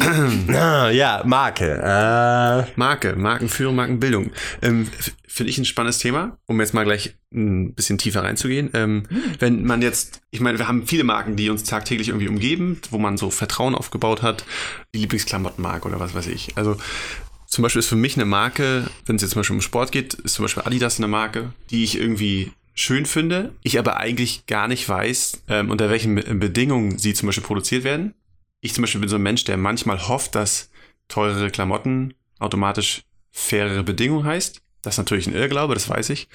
[0.00, 1.74] Ah, ja, Marke.
[1.74, 4.32] Äh, Marke, Markenführung, Markenbildung.
[4.60, 4.88] Ähm,
[5.28, 8.70] Finde ich ein spannendes Thema, um jetzt mal gleich ein bisschen tiefer reinzugehen.
[8.74, 9.04] Ähm,
[9.38, 12.98] Wenn man jetzt, ich meine, wir haben viele Marken, die uns tagtäglich irgendwie umgeben, wo
[12.98, 14.44] man so Vertrauen aufgebaut hat,
[14.94, 16.56] die Lieblingsklamottenmarke oder was weiß ich.
[16.56, 16.76] Also
[17.52, 20.14] zum Beispiel ist für mich eine Marke, wenn es jetzt zum Beispiel um Sport geht,
[20.14, 24.68] ist zum Beispiel Adidas eine Marke, die ich irgendwie schön finde, ich aber eigentlich gar
[24.68, 28.14] nicht weiß, ähm, unter welchen Be- Bedingungen sie zum Beispiel produziert werden.
[28.62, 30.70] Ich zum Beispiel bin so ein Mensch, der manchmal hofft, dass
[31.08, 34.62] teurere Klamotten automatisch fairere Bedingungen heißt.
[34.80, 36.28] Das ist natürlich ein Irrglaube, das weiß ich.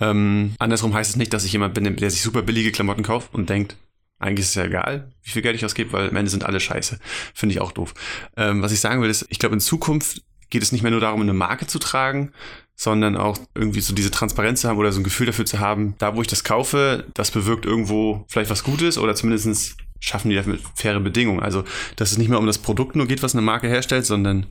[0.00, 3.32] Ähm, andersrum heißt es nicht, dass ich jemand bin, der sich super billige Klamotten kauft
[3.34, 3.76] und denkt,
[4.18, 6.58] eigentlich ist es ja egal, wie viel Geld ich ausgebe, weil am Ende sind alle
[6.58, 6.98] scheiße.
[7.34, 7.94] Finde ich auch doof.
[8.36, 11.00] Ähm, was ich sagen will, ist, ich glaube, in Zukunft geht es nicht mehr nur
[11.00, 12.32] darum, eine Marke zu tragen,
[12.74, 15.94] sondern auch irgendwie so diese Transparenz zu haben oder so ein Gefühl dafür zu haben,
[15.98, 20.36] da wo ich das kaufe, das bewirkt irgendwo vielleicht was Gutes oder zumindest schaffen die
[20.36, 21.40] dafür faire Bedingungen.
[21.40, 21.64] Also,
[21.96, 24.46] dass es nicht mehr um das Produkt nur geht, was eine Marke herstellt, sondern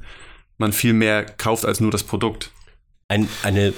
[0.57, 2.51] man viel mehr kauft als nur das Produkt.
[3.07, 3.73] ein, eine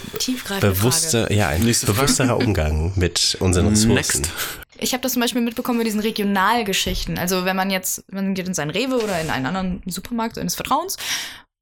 [0.61, 1.99] bewusste, ja, ein Nächste Frage.
[1.99, 3.93] bewussterer Umgang mit unseren Ressourcen.
[3.93, 4.31] Next.
[4.79, 7.17] Ich habe das zum Beispiel mitbekommen mit diesen Regionalgeschichten.
[7.17, 10.55] Also wenn man jetzt, man geht in seinen Rewe oder in einen anderen Supermarkt seines
[10.55, 10.97] Vertrauens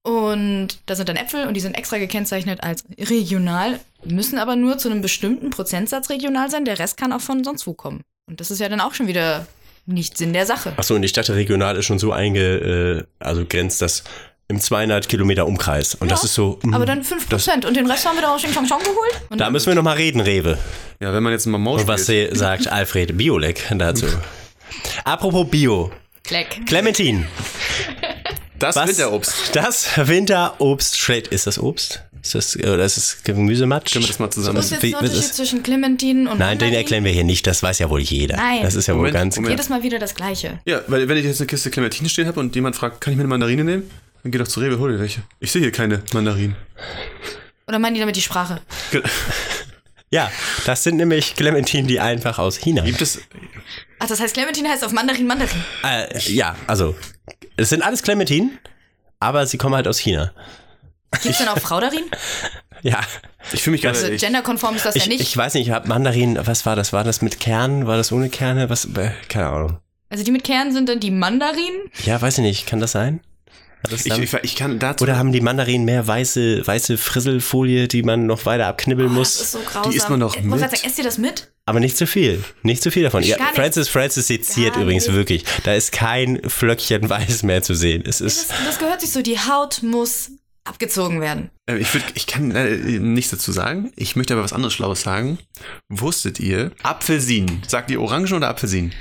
[0.05, 4.77] und da sind dann Äpfel und die sind extra gekennzeichnet als regional, müssen aber nur
[4.77, 6.63] zu einem bestimmten Prozentsatz regional sein.
[6.63, 8.01] Der Rest kann auch von sonst wo kommen.
[8.29, 9.47] Und das ist ja dann auch schon wieder
[9.87, 10.73] nicht Sinn der Sache.
[10.77, 14.03] Achso, und ich dachte, regional ist schon so einge, äh, also grenzt das
[14.47, 15.95] im 200 Kilometer Umkreis.
[15.95, 16.59] Und das Ja, ist so.
[16.61, 19.21] mm, Aber dann 5% und den Rest haben wir da aus Chong Chong geholt.
[19.29, 20.57] Und Da müssen wir nochmal reden, Rewe.
[20.99, 24.05] Ja, wenn man jetzt mal Maus Und was sie- sagt Alfred Biolek dazu.
[25.03, 25.91] Apropos Bio.
[26.23, 26.65] Kleck.
[26.67, 27.25] Clementin.
[28.59, 28.87] Das Was?
[28.89, 29.33] Winterobst.
[29.53, 31.27] Das Winterobst schlägt.
[31.27, 32.01] Ist das Obst?
[32.23, 33.93] Ist das, oder ist es Gemüsematsch?
[33.93, 36.39] Können wir das mal zusammen- Was ist jetzt Wie- der was Unterschied zwischen Clementinen und
[36.39, 36.73] Nein, den Mandarin?
[36.73, 37.45] erklären wir hier nicht.
[37.45, 38.37] Das weiß ja wohl jeder.
[38.37, 38.63] Nein.
[38.63, 39.35] Das ist ja wohl Moment, ganz.
[39.35, 39.51] Moment.
[39.51, 40.59] Jedes Mal wieder das Gleiche.
[40.65, 43.17] Ja, weil wenn ich jetzt eine Kiste Clementine stehen habe und jemand fragt, kann ich
[43.17, 43.91] mir eine Mandarine nehmen?
[44.23, 45.21] Dann geh doch zu Rewe, hol dir welche.
[45.39, 46.55] Ich sehe hier keine Mandarinen.
[47.67, 48.61] Oder meinen die damit die Sprache?
[50.15, 50.32] Ja,
[50.65, 52.84] das sind nämlich Clementinen, die einfach aus China.
[52.84, 53.19] Gibt es,
[53.99, 55.62] Ach, das heißt Clementine heißt auf Mandarin Mandarin.
[55.84, 56.95] Äh, ja, also
[57.58, 58.58] es sind alles Clementinen,
[59.19, 60.32] aber sie kommen halt aus China.
[61.21, 62.04] Gibt's denn auch Frau darin?
[62.82, 62.99] Ja,
[63.51, 65.21] ich fühle mich gerade, Also genderkonform ist das ja ich, nicht.
[65.21, 66.93] ich weiß nicht, ich habe Mandarin, was war das?
[66.93, 67.88] War das mit Kernen?
[67.88, 68.69] War das ohne Kerne?
[68.69, 68.86] Was?
[68.86, 69.80] äh, Keine Ahnung.
[70.10, 71.89] also die mit Kernen sind dann die Mandarinen.
[72.04, 72.67] Ja, weiß ich nicht.
[72.67, 73.21] Kann das sein?
[73.88, 78.04] Das ich, ich, ich kann dazu, oder haben die Mandarinen mehr weiße, weiße Frisselfolie, die
[78.04, 79.34] man noch weiter abknibbeln Oh, muss?
[79.34, 79.91] das ist so grausam.
[79.91, 80.60] isst man doch Ich gerade mit.
[80.60, 81.52] sagen, esst ihr das mit?
[81.65, 82.43] Aber nicht zu viel.
[82.63, 83.24] Nicht zu viel davon.
[83.24, 83.38] Ja.
[83.54, 85.15] Francis Francis seziert übrigens nicht.
[85.15, 85.45] wirklich.
[85.63, 88.04] Da ist kein Flöckchen weiß mehr zu sehen.
[88.06, 88.52] Es Das, ist.
[88.65, 90.30] das gehört sich so, die Haut muss
[90.63, 91.50] abgezogen werden.
[91.69, 93.91] äh, ich, würd, ich kann äh, nichts dazu sagen.
[93.95, 95.38] Ich möchte aber was anderes Schlaues sagen.
[95.89, 98.91] Wusstet ihr, Apfelsinen, sagt ihr Orange oder Apfelsinen?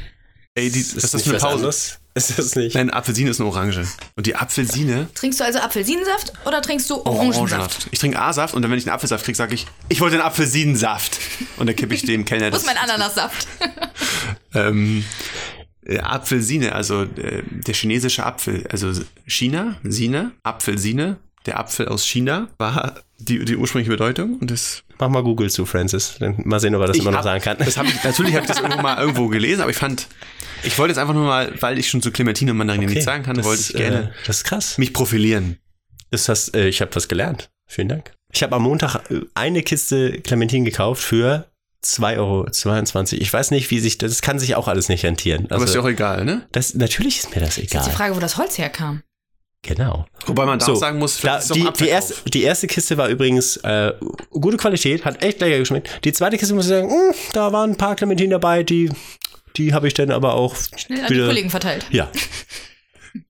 [0.55, 1.55] Ey, die, das ist nicht eine was Pause.
[1.55, 1.99] anderes?
[2.15, 2.75] Ist das nicht?
[2.77, 3.85] Nein, Apfelsine ist eine Orange.
[4.15, 7.89] Und die Apfelsine, Trinkst du also Apfelsinensaft oder trinkst du Orangensaft?
[7.91, 10.25] Ich trinke A-Saft und dann, wenn ich einen Apfelsaft kriege, sage ich, ich wollte einen
[10.25, 11.19] Apfelsinensaft.
[11.57, 12.61] Und dann kippe ich dem Kellner Wo das.
[12.63, 13.47] ist mein Ananassaft?
[14.55, 15.05] Ähm,
[15.85, 18.93] äh, Apfelsine, also äh, der chinesische Apfel, also
[19.27, 25.09] China, Sine, Apfelsine, der Apfel aus China war die, die ursprüngliche Bedeutung und das Mach
[25.09, 26.19] mal Google zu, Francis.
[26.45, 27.57] Mal sehen, ob er das immer noch hab- sagen kann.
[27.59, 30.07] Das hab ich, natürlich habe ich das irgendwo mal irgendwo gelesen, aber ich fand,
[30.65, 33.23] ich wollte jetzt einfach nur mal, weil ich schon zu Clementine und Mandarine nichts sagen
[33.23, 34.79] kann, das, wollte ich gerne Äh, das ist krass.
[34.79, 35.59] mich profilieren.
[36.11, 37.51] Das hast, äh, ich habe was gelernt.
[37.67, 38.13] Vielen Dank.
[38.33, 41.47] Ich habe am Montag äh, eine Kiste Clementin gekauft für
[41.85, 43.23] 2,22 Euro.
[43.23, 45.47] Ich weiß nicht, wie sich das kann sich auch alles nicht rentieren.
[45.51, 46.47] Aber ist Also, ja auch egal, ne?
[46.53, 47.85] das, natürlich ist mir das egal.
[47.85, 49.03] die Frage, wo das Holz herkam.
[49.63, 50.05] Genau.
[50.27, 52.15] Wobei man da So, auch sagen muss, Da, vielleicht ist es auch die, die, erste,
[52.31, 53.93] die erste Kiste war übrigens äh,
[54.31, 56.01] gute Qualität, hat echt lecker geschmeckt.
[56.05, 58.91] Die zweite Kiste muss ich sagen, mh, da waren ein paar Clementinen dabei, die,
[59.57, 61.27] die habe ich dann aber auch Schnell an die wieder.
[61.27, 61.87] Kollegen verteilt.
[61.91, 62.11] Ja,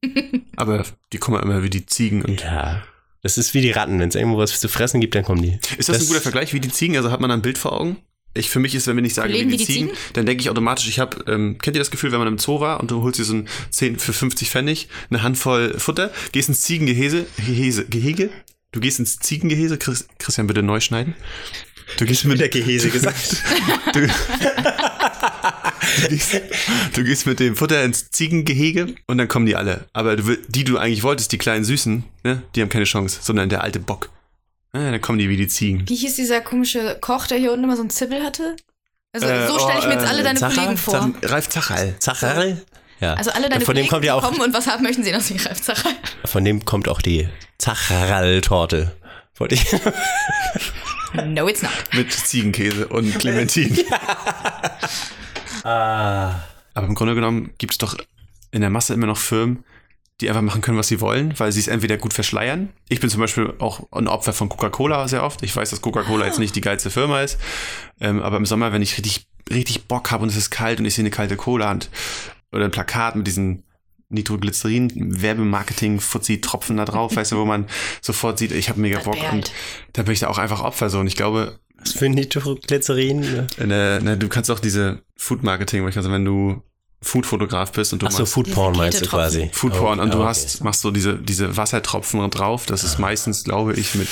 [0.56, 2.82] Aber die kommen ja immer wie die Ziegen und ja.
[3.22, 3.98] Das ist wie die Ratten.
[3.98, 5.58] Wenn es irgendwo was zu fressen gibt, dann kommen die.
[5.78, 6.96] Ist das, ein guter Vergleich wie die Ziegen?
[6.96, 7.96] Also hat man ein Bild vor Augen?
[8.36, 9.98] Ich für mich ist, wenn wir nicht sagen, wie die, wie die Ziegen, Ziegen?
[10.14, 12.58] dann denke ich automatisch, ich habe, ähm, kennt ihr das Gefühl, wenn man im Zoo
[12.58, 16.48] war und du holst dir so ein 10 für 50 Pfennig, eine Handvoll Futter, gehst
[16.48, 18.30] ins Ziegengehege, Gehese, Gehege,
[18.72, 21.14] du gehst ins Ziegengehege, Chris, Christian bitte neu schneiden,
[21.98, 23.36] Du gehst mit der Gehese gesagt.
[23.92, 24.08] du,
[26.02, 26.40] du, gehst,
[26.94, 29.86] du gehst mit dem Futter ins Ziegengehege und dann kommen die alle.
[29.92, 33.48] Aber du, die du eigentlich wolltest, die kleinen Süßen, ne, die haben keine Chance, sondern
[33.48, 34.10] der alte Bock.
[34.74, 35.88] Ja, dann kommen die wie die Ziegen.
[35.88, 38.56] Wie hieß dieser komische Koch, der hier unten immer so einen Zippel hatte?
[39.12, 40.54] Also Äh, so stelle ich oh, mir jetzt äh, alle deine Zacher?
[40.56, 40.94] Kollegen vor.
[41.22, 41.94] Zach- Ralf Zachal.
[42.00, 42.62] Zacherl?
[43.00, 43.14] Ja.
[43.14, 45.14] Also alle deine Von dem Kollegen kommt ja auch, kommen und was haben möchten sehen
[45.16, 45.90] aus wie Ralf Zacher.
[46.24, 48.96] von dem kommt auch die Zacherl-Torte.
[49.36, 49.64] Wollte ich.
[51.14, 51.72] No, it's not.
[51.94, 53.78] Mit Ziegenkäse und Clementin.
[55.66, 56.40] Ah.
[56.74, 57.96] Aber im Grunde genommen gibt es doch
[58.50, 59.64] in der Masse immer noch Firmen,
[60.20, 62.68] die einfach machen können, was sie wollen, weil sie es entweder gut verschleiern.
[62.90, 65.42] Ich bin zum Beispiel auch ein Opfer von Coca-Cola sehr oft.
[65.42, 67.38] Ich weiß, dass Coca-Cola jetzt nicht die geilste Firma ist,
[67.98, 70.84] ähm, aber im Sommer, wenn ich richtig, richtig Bock habe und es ist kalt und
[70.84, 71.88] ich sehe eine kalte Cola und,
[72.52, 73.63] oder ein Plakat mit diesen
[74.14, 77.66] Nitroglycerin, Werbemarketing, Fuzzi-Tropfen da drauf, weißt du, wo man
[78.00, 79.52] sofort sieht, ich habe mega Bock und
[79.92, 83.46] da bin ich da auch einfach Opfer so und ich glaube, Was für Nitroglycerin?
[83.70, 86.62] äh, ne, du kannst auch diese Food-Marketing, also wenn du
[87.04, 89.50] Food-Fotograf bist und du Achso, machst Foodporn Diese meinst du quasi.
[89.52, 90.26] Foodporn Oh, und du okay.
[90.28, 92.66] hast, machst so diese, diese Wassertropfen drauf.
[92.66, 94.08] Das ist meistens, glaube ich, mit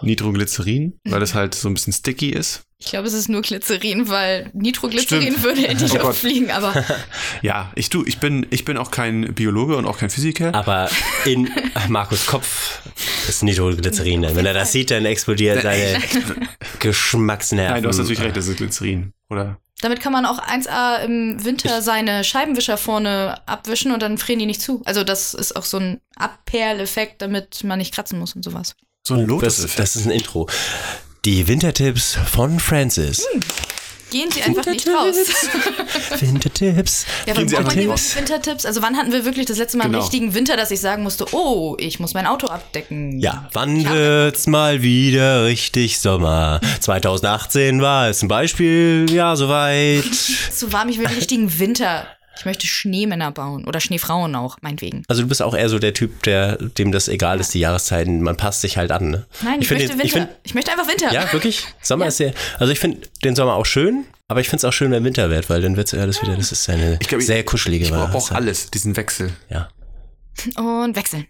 [0.00, 2.64] Nitroglycerin, weil das halt so ein bisschen sticky ist.
[2.78, 5.42] Ich glaube, es ist nur Glycerin, weil Nitroglycerin Stimmt.
[5.44, 6.74] würde in die Oh Luft fliegen, aber
[7.42, 10.52] Ja, ich du, ich bin, ich bin auch kein Biologe und auch kein Physiker.
[10.54, 10.90] Aber
[11.24, 11.48] in
[11.88, 12.80] Markus Kopf
[13.28, 14.26] ist Nitroglycerin.
[14.34, 16.02] Wenn er das sieht, dann explodiert seine
[16.80, 17.74] Geschmacksnerven.
[17.74, 19.12] Nein, du hast natürlich recht, das ist Glycerin.
[19.30, 19.58] Oder?
[19.82, 24.46] damit kann man auch 1A im Winter seine Scheibenwischer vorne abwischen und dann frieren die
[24.46, 24.80] nicht zu.
[24.84, 28.76] Also das ist auch so ein Abperleffekt, damit man nicht kratzen muss und sowas.
[29.04, 29.78] So ein Das, Lotus-Effekt.
[29.80, 30.48] das ist ein Intro.
[31.24, 33.26] Die Wintertipps von Francis.
[34.12, 35.16] Gehen Sie einfach nicht raus.
[36.20, 37.04] Wintertipps.
[37.26, 38.64] Ja, Sie braucht man die Wintertipps?
[38.64, 39.98] Also wann hatten wir wirklich das letzte Mal Genau.
[39.98, 43.18] einen richtigen Winter, dass ich sagen musste, oh, ich muss mein Auto abdecken?
[43.18, 46.60] Ja, wann wird's mal wieder richtig Sommer?
[46.80, 50.04] 2018 war es ein Beispiel, ja, soweit.
[50.52, 52.06] So warm, ich will einen richtigen Winter.
[52.42, 55.04] Ich möchte Schneemänner bauen oder Schneefrauen auch, meinetwegen.
[55.06, 58.20] Also du bist auch eher so der Typ, der, dem das egal ist, die Jahreszeiten,
[58.20, 59.26] man passt sich halt an, ne?
[59.42, 60.04] Nein, ich, finde möchte den- Winter.
[60.04, 60.04] ich
[60.42, 61.12] Ich, find- möchte einfach Winter.
[61.12, 61.64] Ja, wirklich?
[61.80, 62.34] Sommer ist sehr.
[62.58, 65.30] Also ich finde den Sommer auch schön, aber ich finde es auch schön, wenn Winter
[65.30, 67.84] wird, weil dann wird es alles wieder, das ist eine Ich glaub, ich- sehr kuschelige
[67.84, 69.32] Ich brauche auch alles, diesen Wechsel.
[69.48, 69.68] Ja.
[70.56, 71.26] Und wechseln.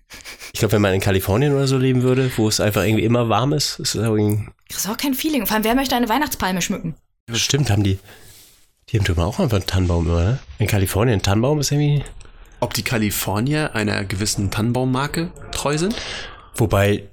[0.55, 3.29] Ich glaube, wenn man in Kalifornien oder so leben würde, wo es einfach irgendwie immer
[3.29, 4.47] warm ist, ist es irgendwie.
[4.69, 5.45] Das ist auch kein Feeling.
[5.47, 6.95] Vor allem, wer möchte eine Weihnachtspalme schmücken?
[7.35, 7.99] Stimmt, haben die.
[8.93, 10.39] Die haben drüber auch einfach einen Tannenbaum immer, ne?
[10.59, 12.05] In Kalifornien, ein Tannenbaum ist irgendwie.
[12.61, 15.97] Ob die Kalifornier einer gewissen Tannenbaummarke treu sind?
[16.55, 17.05] Wobei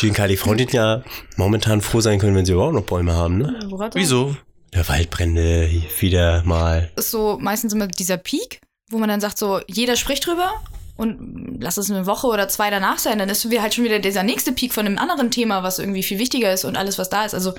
[0.00, 1.02] die in Kalifornien ja
[1.36, 3.60] momentan froh sein können, wenn sie überhaupt noch Bäume haben, ne?
[3.94, 4.36] Wieso?
[4.74, 6.90] Ja, Waldbrände wieder mal.
[6.96, 10.50] ist so meistens immer dieser Peak, wo man dann sagt, so, jeder spricht drüber
[10.96, 14.00] und lass es eine Woche oder zwei danach sein, dann ist wir halt schon wieder
[14.00, 17.10] dieser nächste Peak von einem anderen Thema, was irgendwie viel wichtiger ist und alles, was
[17.10, 17.34] da ist.
[17.34, 17.54] Also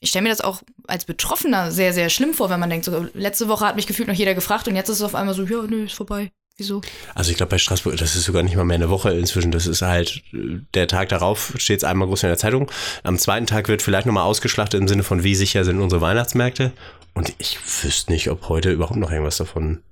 [0.00, 3.06] ich stelle mir das auch als Betroffener sehr, sehr schlimm vor, wenn man denkt, so,
[3.14, 5.44] letzte Woche hat mich gefühlt noch jeder gefragt und jetzt ist es auf einmal so,
[5.44, 6.30] ja, nö, ist vorbei.
[6.58, 6.80] Wieso?
[7.14, 9.50] Also ich glaube bei Straßburg, das ist sogar nicht mal mehr eine Woche inzwischen.
[9.50, 12.70] Das ist halt der Tag darauf steht es einmal groß in der Zeitung.
[13.02, 16.72] Am zweiten Tag wird vielleicht nochmal ausgeschlachtet im Sinne von wie sicher sind unsere Weihnachtsmärkte.
[17.12, 19.82] Und ich wüsste nicht, ob heute überhaupt noch irgendwas davon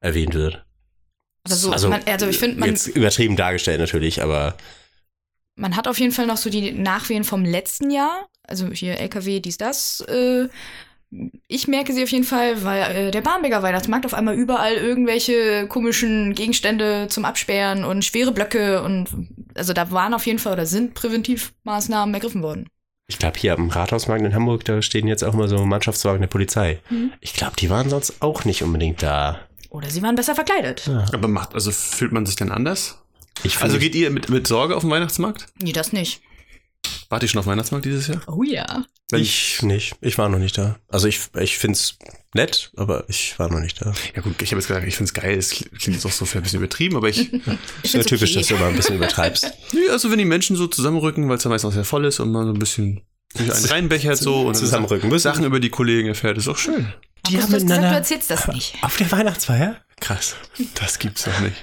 [0.00, 0.64] erwähnt wird.
[1.44, 4.56] Aber so, Also, man, also ich finde, man, Jetzt übertrieben dargestellt natürlich, aber
[5.56, 8.26] man hat auf jeden Fall noch so die Nachwehen vom letzten Jahr.
[8.48, 10.00] Also hier LKW, dies, das.
[10.08, 10.48] Äh,
[11.46, 15.66] ich merke sie auf jeden Fall, weil äh, der Barmbeker Weihnachtsmarkt auf einmal überall irgendwelche
[15.66, 19.08] komischen Gegenstände zum Absperren und schwere Blöcke und
[19.54, 22.68] also da waren auf jeden Fall oder sind Präventivmaßnahmen ergriffen worden.
[23.06, 26.28] ich glaube hier am Rathausmarkt in Hamburg, da stehen jetzt auch mal so Mannschaftswagen der
[26.28, 26.80] Polizei.
[26.90, 27.12] Mhm.
[27.20, 29.40] Ich glaube, die waren sonst auch nicht unbedingt da.
[29.70, 30.90] Oder sie waren besser verkleidet.
[31.12, 32.98] Aber macht, also fühlt man sich dann anders?
[33.60, 35.46] Also geht ihr mit, mit Sorge auf den Weihnachtsmarkt?
[35.62, 36.22] Nee, das nicht.
[37.10, 38.20] Wart ihr schon auf Weihnachtsmarkt dieses Jahr?
[38.26, 38.84] Oh ja.
[39.10, 39.96] Wenn- ich nicht.
[40.00, 40.78] Ich war noch nicht da.
[40.88, 41.96] Also ich, ich finde es
[42.34, 43.94] nett, aber ich war noch nicht da.
[44.14, 45.38] Ja gut, ich habe jetzt gesagt, ich finde es geil.
[45.38, 47.32] Es klingt jetzt auch so für ein bisschen übertrieben, aber ich...
[47.82, 48.40] Ich Ist ja typisch, okay.
[48.40, 49.50] dass du immer ein bisschen übertreibst.
[49.72, 52.20] nee, also wenn die Menschen so zusammenrücken, weil es dann meistens auch sehr voll ist
[52.20, 53.00] und man so ein bisschen
[53.34, 55.22] sich einen reinbechert so und Zusammenrücken müssen.
[55.22, 56.92] Sachen über die Kollegen erfährt, ist auch schön.
[57.28, 58.74] Die Markus, haben du gesagt, du erzählst das nicht.
[58.82, 59.76] Auf der Weihnachtsfeier?
[60.00, 60.36] Krass.
[60.74, 61.56] Das gibt's doch nicht.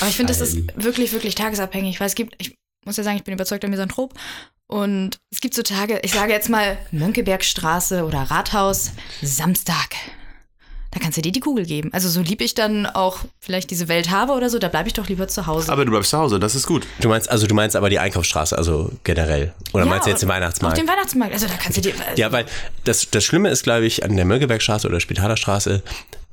[0.00, 3.16] Aber ich finde, das ist wirklich, wirklich tagesabhängig, weil es gibt, ich muss ja sagen,
[3.16, 4.14] ich bin überzeugter Misanthrop.
[4.70, 9.88] Und es gibt so Tage, ich sage jetzt mal Mönckebergstraße oder Rathaus, Samstag.
[10.92, 11.90] Da kannst du dir die Kugel geben.
[11.92, 14.92] Also so lieb ich dann auch vielleicht diese Welt habe oder so, da bleibe ich
[14.94, 15.72] doch lieber zu Hause.
[15.72, 16.86] Aber du bleibst zu Hause, das ist gut.
[17.00, 19.54] Du meinst, also du meinst aber die Einkaufsstraße, also generell.
[19.72, 20.78] Oder Ja, meinst du jetzt den Auf Weihnachtsmarkt?
[20.78, 21.32] dem Weihnachtsmarkt.
[21.32, 21.94] Also da kannst du dir.
[22.16, 22.44] ja, weil
[22.84, 25.82] das, das Schlimme ist, glaube ich, an der Mönckebergstraße oder Spitalerstraße,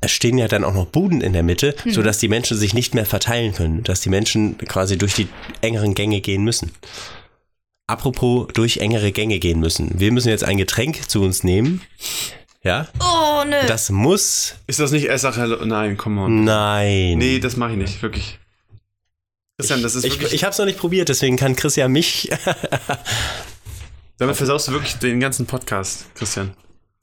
[0.00, 1.92] es stehen ja dann auch noch Buden in der Mitte, Hm.
[1.92, 5.28] sodass die Menschen sich nicht mehr verteilen können, dass die Menschen quasi durch die
[5.60, 6.72] engeren Gänge gehen müssen.
[7.88, 9.98] Apropos durch engere Gänge gehen müssen.
[9.98, 11.82] Wir müssen jetzt ein Getränk zu uns nehmen.
[12.62, 12.86] Ja?
[13.00, 13.56] Oh, nö.
[13.66, 14.54] Das muss.
[14.66, 15.46] Ist das nicht Essache?
[15.64, 16.44] Nein, come on.
[16.44, 17.18] Nein.
[17.18, 18.38] Nee, das mache ich nicht, wirklich.
[19.58, 20.34] Christian, das ist ich, wirklich.
[20.34, 22.30] ich habe es noch nicht probiert, deswegen kann Christian mich.
[24.18, 26.52] damit versaust du wirklich den ganzen Podcast, Christian.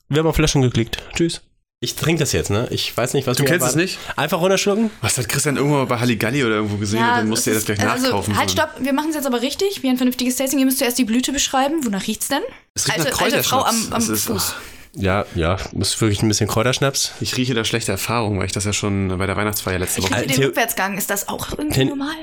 [0.08, 1.02] Wir haben auf Flaschen geklickt.
[1.16, 1.42] Tschüss.
[1.86, 2.68] Ich trinke das jetzt, ne?
[2.72, 4.00] Ich weiß nicht, was Du mir kennst es nicht?
[4.16, 4.90] Einfach runterschlucken?
[5.02, 7.66] Was hat Christian irgendwo mal bei Halligalli oder irgendwo gesehen und dann musste er das
[7.66, 8.36] gleich also, nachkaufen.
[8.38, 10.58] Halt, stopp, wir machen es jetzt aber richtig, wie ein vernünftiges Tasting.
[10.60, 11.86] Ihr müsst zuerst die Blüte beschreiben.
[11.86, 12.42] Wonach riecht's denn?
[12.74, 14.08] Es riecht nach alte, alte Frau am, Kräuterschnaps.
[14.10, 14.56] am ist- Fuß.
[14.96, 15.58] Ja, ja.
[15.80, 17.12] Ist wirklich ein bisschen Kräuterschnaps.
[17.22, 20.06] Ich rieche da schlechte Erfahrungen, weil ich das ja schon bei der Weihnachtsfeier letzte Ich
[20.10, 20.16] Woche.
[20.22, 20.98] rieche Theo- den Rückwärtsgang.
[20.98, 22.16] Ist das auch irgendwie normal?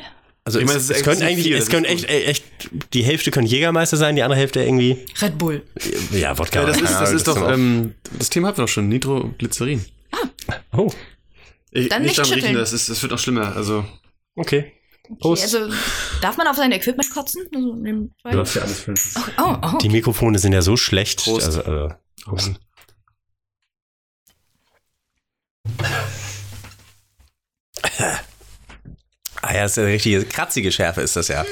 [0.44, 2.44] Also Ich meine, es, es können eigentlich, viel, es können echt, äh, echt,
[2.94, 5.62] die Hälfte können Jägermeister sein, die andere Hälfte irgendwie, Red Bull.
[6.10, 6.60] ja, Wodka.
[6.60, 9.84] Ja, das ist, das ist doch, auch- ähm, das Thema hatten wir doch schon, Nitroglycerin.
[10.72, 10.90] oh,
[11.70, 12.54] Ich, Dann nicht riechen, schütteln.
[12.54, 13.54] das, ist, das wird noch schlimmer.
[13.54, 13.84] Also,
[14.34, 14.72] okay.
[15.04, 15.42] Okay, Prost.
[15.42, 15.72] also,
[16.20, 17.42] darf man auf sein Equipment kotzen?
[18.24, 19.14] Also, du hast ja alles fünf.
[19.38, 19.78] oh, oh.
[19.78, 21.22] Die Mikrofone sind ja so schlecht.
[21.24, 21.46] Prost.
[21.46, 22.52] Also, also, Prost.
[29.52, 31.44] Ah ja, das ist eine richtige kratzige Schärfe ist das ja.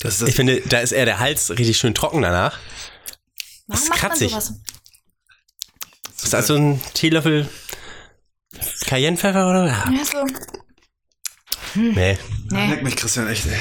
[0.00, 2.58] Das ist das, Ich finde, da ist eher der Hals richtig schön trocken danach.
[3.68, 4.30] Warum ist macht man kratzig.
[4.32, 4.54] sowas?
[6.16, 7.48] Das ist also ein Teelöffel
[8.86, 9.66] Cayennepfeffer oder?
[9.68, 9.84] Ja.
[9.96, 10.26] Ja, so.
[11.76, 12.18] Nee.
[12.50, 12.66] Nee.
[12.66, 13.46] Leck mich, Christian, echt.
[13.46, 13.56] ey.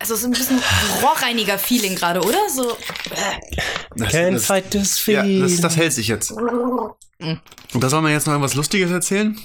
[0.00, 0.60] Also, es ist ein bisschen
[1.02, 2.48] Rohrreiniger-Feeling gerade, oder?
[2.52, 2.76] So.
[3.94, 5.42] Das, Can't das, fight this ja, feeling.
[5.42, 6.32] das, das hält sich jetzt.
[6.32, 9.38] Und da soll man jetzt noch irgendwas Lustiges erzählen?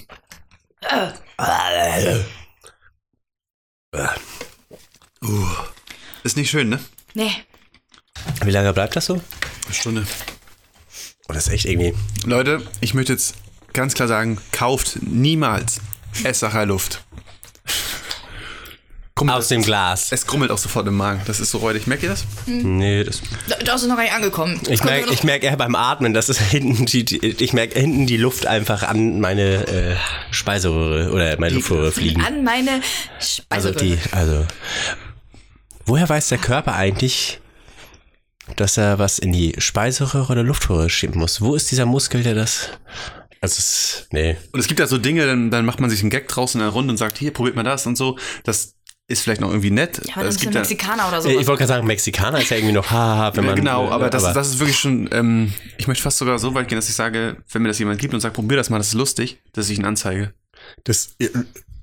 [5.21, 5.45] Uh,
[6.23, 6.79] ist nicht schön, ne?
[7.13, 7.31] Nee.
[8.43, 9.21] Wie lange bleibt das so?
[9.65, 10.07] Eine Stunde.
[11.27, 11.93] Oh, das ist echt irgendwie.
[12.25, 13.35] Leute, ich möchte jetzt
[13.73, 15.81] ganz klar sagen, kauft niemals
[16.23, 17.04] Essacher Luft.
[19.17, 20.11] Grummelt Aus dem Glas.
[20.11, 21.21] Es grummelt auch sofort im Magen.
[21.25, 21.87] Das ist so räudig.
[21.87, 22.25] Merkt ihr das?
[22.47, 23.21] Nee, das.
[23.47, 24.59] Da, da ist es noch gar nicht angekommen.
[24.67, 27.79] Ich merke noch- ich merk eher beim Atmen, dass es hinten die, die ich merke
[27.79, 29.95] hinten die Luft einfach an meine äh,
[30.31, 32.21] Speiseröhre oder meine Luftröhre fliegen.
[32.25, 32.81] an meine
[33.49, 33.77] Also Speiseröhre.
[33.85, 34.45] die, also
[35.85, 37.39] woher weiß der Körper eigentlich,
[38.57, 41.39] dass er was in die Speiseröhre oder Luftröhre schieben muss?
[41.39, 42.67] Wo ist dieser Muskel, der das?
[43.39, 44.35] Also es, nee.
[44.51, 46.65] Und es gibt ja so Dinge, dann, dann macht man sich einen Gag draußen in
[46.67, 48.17] der Runde und sagt, hier, probiert mal das und so.
[48.43, 48.74] Das
[49.07, 50.01] ist vielleicht noch irgendwie nett.
[50.07, 51.29] ja, aber es gibt ja, Mexikaner oder so.
[51.29, 53.55] Äh, Ich wollte gerade sagen, Mexikaner ist ja irgendwie noch haha, wenn man.
[53.55, 56.67] genau, aber das, aber das ist wirklich schon, ähm, ich möchte fast sogar so weit
[56.67, 58.87] gehen, dass ich sage, wenn mir das jemand gibt und sagt, probier das mal, das
[58.87, 60.33] ist lustig, dass ich ihn anzeige.
[60.85, 61.15] das,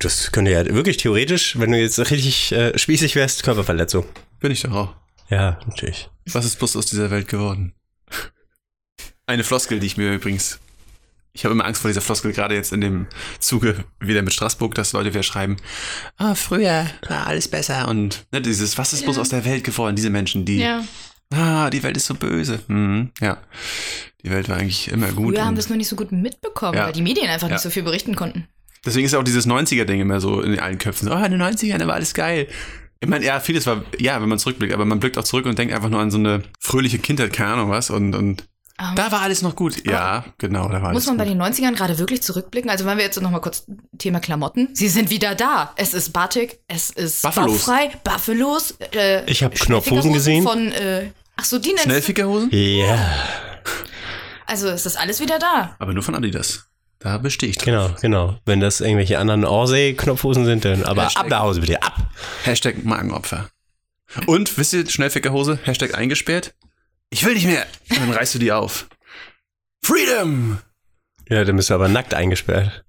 [0.01, 4.05] das könnte ja wirklich theoretisch, wenn du jetzt richtig äh, spießig wärst, Körperverletzung.
[4.41, 4.95] Bin ich doch auch.
[5.31, 6.11] Ja, natürlich.
[6.33, 7.73] Was ist bloß aus dieser Welt geworden?
[9.27, 10.59] Eine Floskel, die ich mir übrigens.
[11.35, 13.07] Ich habe immer Angst vor dieser Floskel, gerade jetzt in dem
[13.39, 15.57] Zuge wieder mit Straßburg, dass Leute wieder schreiben,
[16.19, 19.97] ah, früher war alles besser und ne, dieses, was ist bloß aus der Welt geworden?
[19.97, 20.85] Diese Menschen, die, ja.
[21.33, 22.61] ah, die Welt ist so böse.
[22.69, 23.39] Mhm, ja,
[24.23, 25.35] die Welt war eigentlich immer gut.
[25.35, 26.85] Früher haben und wir es nur nicht so gut mitbekommen, Ja.
[26.87, 27.55] weil die Medien einfach Ja.
[27.55, 28.47] nicht so viel berichten konnten.
[28.85, 31.09] deswegen ist ja auch dieses 90er-Ding immer so in allen Köpfen.
[31.09, 32.47] So, ah, in den 90ern, da war alles geil.
[33.01, 35.59] Ich meine, ja, vieles war, ja, wenn man zurückblickt, aber man blickt auch zurück und
[35.59, 38.45] denkt einfach nur an so eine fröhliche Kindheit, keine Ahnung was, und, und
[38.91, 39.87] Ähm, Da war alles noch gut.
[39.87, 41.33] Ja, genau, da war Muss man bei gut.
[41.35, 42.71] den 90ern gerade wirklich zurückblicken?
[42.71, 43.65] Also wenn wir jetzt noch mal kurz
[43.99, 44.69] Thema Klamotten.
[44.75, 45.73] Sie sind wieder da.
[45.77, 47.65] Es ist Batik, es ist Buffalos.
[47.67, 48.75] bauchfrei, Buffalos.
[48.95, 50.43] Äh, Ich hab Schnellfickerhosen Knopfhosen gesehen.
[50.43, 52.51] Von, äh, ach so, die nennen Schnellfickerhosen?
[52.53, 52.99] Ja,
[54.47, 55.77] Also es ist alles wieder da.
[55.79, 56.67] Aber nur von Adidas.
[56.99, 57.65] Da bestehe ich drauf.
[57.65, 58.39] genau, genau.
[58.45, 61.25] Wenn das irgendwelche anderen Orsay-Knopfhosen sind, dann aber Hashtag.
[61.25, 61.97] ab nach Hause bitte, ab.
[62.45, 63.49] Hashtag Magenopfer.
[64.27, 66.55] Und, wisst ihr, Schnellfickerhose, Hashtag eingesperrt?
[67.13, 67.67] Ich will nicht mehr.
[67.91, 68.89] Und dann reißt du die auf.
[69.85, 70.59] Freedom!
[71.29, 72.85] Ja, dann bist du aber nackt eingesperrt.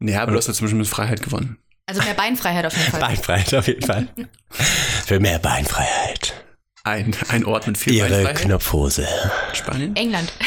[0.00, 1.58] Ja, aber du hast ja zum Beispiel mit Freiheit gewonnen.
[1.86, 3.00] Also mehr Beinfreiheit auf jeden Fall.
[3.08, 4.08] Beinfreiheit auf jeden Fall.
[5.06, 6.34] Für mehr Beinfreiheit.
[6.82, 8.38] Ein, ein Ort mit viel Ihre Beinfreiheit.
[8.38, 9.06] Knopfhose.
[9.52, 9.94] Spanien.
[9.96, 10.32] England.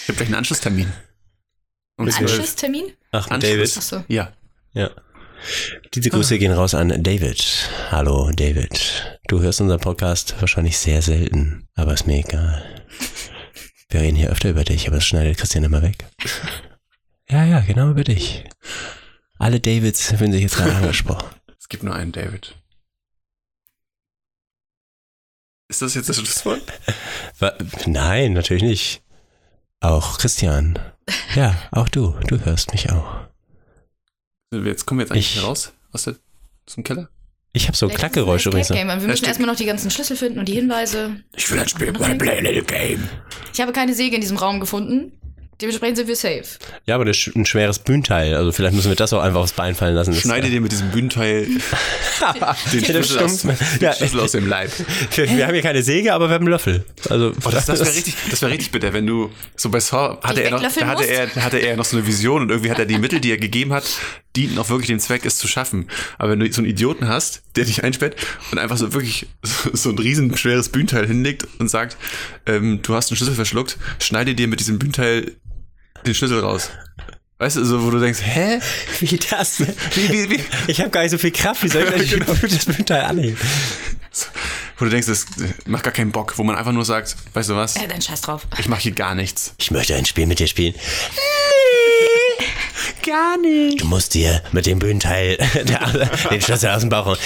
[0.00, 0.90] Ich habe gleich einen Anschlusstermin.
[1.98, 2.18] Zwölf.
[2.18, 2.92] Anschlusstermin?
[3.12, 3.52] Ach, Anschluss.
[3.52, 3.74] David.
[3.76, 4.04] Ach so.
[4.08, 4.32] Ja.
[4.72, 4.90] Ja.
[5.94, 7.70] Diese Grüße gehen raus an David.
[7.90, 9.18] Hallo, David.
[9.28, 12.84] Du hörst unseren Podcast wahrscheinlich sehr selten, aber ist mir egal.
[13.90, 16.04] Wir reden hier öfter über dich, aber das schneidet Christian immer weg.
[17.30, 18.44] Ja, ja, genau über dich.
[19.38, 21.28] Alle Davids fühlen sich jetzt gerade angesprochen.
[21.58, 22.54] Es gibt nur einen David.
[25.68, 26.62] Ist das jetzt das Schlusswort?
[27.86, 29.02] Nein, natürlich nicht.
[29.80, 30.78] Auch Christian.
[31.34, 32.18] Ja, auch du.
[32.26, 33.27] Du hörst mich auch.
[34.52, 36.14] Jetzt kommen wir jetzt eigentlich Ich- hier raus aus, der,
[36.66, 37.08] aus dem Keller.
[37.54, 38.70] Ich habe so Klackgeräusche es übrigens.
[38.70, 38.88] Escape Game.
[38.88, 41.16] Wir müssen Hashtag- erstmal noch die ganzen Schlüssel finden und die Hinweise.
[41.34, 43.08] Ich will ein Spiel, play a little game.
[43.52, 45.12] Ich habe keine Säge in diesem Raum gefunden.
[45.60, 46.44] Dementsprechend sind wir safe.
[46.86, 48.34] Ja, aber das ist ein schweres Bühnenteil.
[48.36, 50.12] Also vielleicht müssen wir das auch einfach aufs Bein fallen lassen.
[50.12, 51.46] Das, Schneide dir mit diesem Bühnenteil
[52.72, 53.92] den Schlüssel, aus, den Ja.
[53.92, 54.70] Schlüssel aus dem Leib.
[55.16, 56.84] wir, wir haben hier keine Säge, aber wir haben einen Löffel.
[57.10, 60.18] Also Oh, das das wäre richtig, das wär richtig bitter, wenn du so bei Saw
[60.22, 62.86] hatte er noch, hatte er, hatte er noch so eine Vision und irgendwie hat er
[62.86, 63.84] die Mittel, die er gegeben hat,
[64.36, 65.88] dienten auch wirklich dem Zweck, es zu schaffen.
[66.18, 68.14] Aber wenn du so einen Idioten hast, der dich einsperrt
[68.52, 71.96] und einfach so wirklich so, so ein riesen schweres Bühnenteil hinlegt und sagt,
[72.46, 75.32] ähm, du hast einen Schlüssel verschluckt, schneide dir mit diesem Bühnenteil
[76.06, 76.70] den Schlüssel raus.
[77.38, 78.58] Weißt du, so, wo du denkst, hä?
[79.00, 79.60] wie das?
[79.60, 80.44] Wie, wie, wie?
[80.66, 81.62] Ich habe gar nicht so viel Kraft.
[81.62, 83.36] Wie soll ich denn das Bühnenteil annehmen?
[84.76, 85.26] Wo du denkst, das
[85.66, 87.76] macht gar keinen Bock, wo man einfach nur sagt, weißt du was?
[87.76, 88.46] Ja, dann scheiß drauf.
[88.58, 89.54] Ich mache hier gar nichts.
[89.58, 90.74] Ich möchte ein Spiel mit dir spielen.
[93.06, 93.80] Gar nicht.
[93.80, 97.18] Du musst dir mit dem Bühnenteil der, den Schlüssel aus dem Bauch holen.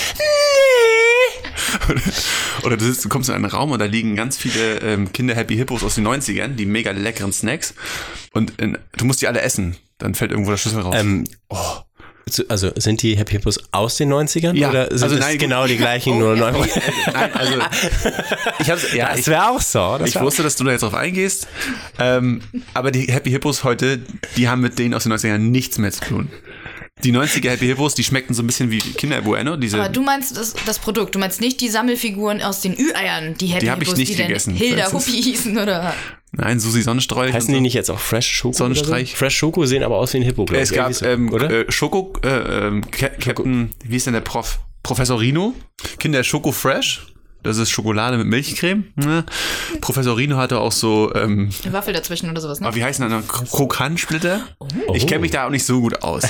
[2.64, 5.56] Oder du, sitzt, du kommst in einen Raum und da liegen ganz viele ähm, Kinder-Happy
[5.56, 7.74] Hippos aus den 90ern, die mega leckeren Snacks.
[8.32, 9.76] Und in, du musst die alle essen.
[9.98, 10.94] Dann fällt irgendwo der Schlüssel raus.
[10.98, 11.24] Ähm,
[12.48, 14.54] Also sind die Happy Hippos aus den 90ern?
[14.54, 16.52] Ja, Oder sind also nein, genau die gleichen, nur neu?
[17.12, 17.54] Nein, also
[18.60, 19.98] ich hab's, ja, Das wäre auch so.
[20.04, 21.48] Ich wusste, dass du da jetzt drauf eingehst.
[21.98, 22.40] Ähm,
[22.74, 24.00] aber die Happy Hippos heute,
[24.36, 26.28] die haben mit denen aus den 90ern nichts mehr zu tun.
[27.04, 29.56] Die 90er Happy Hippos, die schmeckten so ein bisschen wie Kinder Bueno.
[29.56, 33.34] Diese, Aber du meinst das, das Produkt, du meinst nicht die Sammelfiguren aus den Ü-Eiern,
[33.34, 34.92] die Happy Die hab ich Hippos, nicht die dann gegessen, Hilda.
[34.92, 35.94] Huppi hießen, oder?
[36.32, 37.32] nein, Susi Sonnenstreich.
[37.32, 37.62] Heißen die so.
[37.62, 38.56] nicht jetzt auch Fresh Schoko?
[38.56, 39.10] Sonnenstreich?
[39.10, 39.16] So?
[39.16, 40.70] Fresh Schoko sehen aber aus wie ein Hippo, glaube ich.
[40.70, 41.50] Es gab ähm, oder?
[41.50, 42.28] Äh, Schoko, äh,
[42.68, 44.60] ähm, Ca- Captain, wie ist denn der Prof?
[44.82, 45.54] Professor Rino,
[45.98, 47.06] Kinder Schoko Fresh.
[47.42, 48.84] Das ist Schokolade mit Milchcreme.
[48.96, 49.24] Ne?
[49.80, 52.66] Professor Rino hatte auch so, ähm, Eine Waffel dazwischen oder sowas, ne?
[52.66, 54.46] aber wie heißen dann Krokantsplitter?
[54.58, 54.94] Oh.
[54.94, 56.24] Ich kenne mich da auch nicht so gut aus.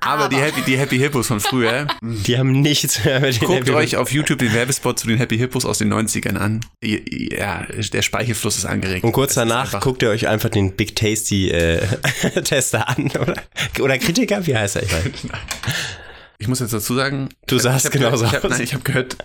[0.00, 3.60] Aber, die, Happy, die Happy Hippos von früher, die haben nichts mehr mit den guckt
[3.60, 6.60] Happy euch auf YouTube den Werbespot zu den Happy Hippos aus den 90ern an.
[6.82, 9.04] Ja, der Speichelfluss ist angeregt.
[9.04, 11.80] Und kurz danach guckt ihr euch einfach den Big Tasty äh,
[12.44, 13.34] Tester an, oder?
[13.80, 14.82] Oder Kritiker, wie heißt er?
[14.84, 15.02] Ich weiß.
[16.38, 18.50] Ich muss jetzt dazu sagen, Du sahst genauso gehört, ich hab, aus.
[18.50, 19.16] Nein, ich habe gehört,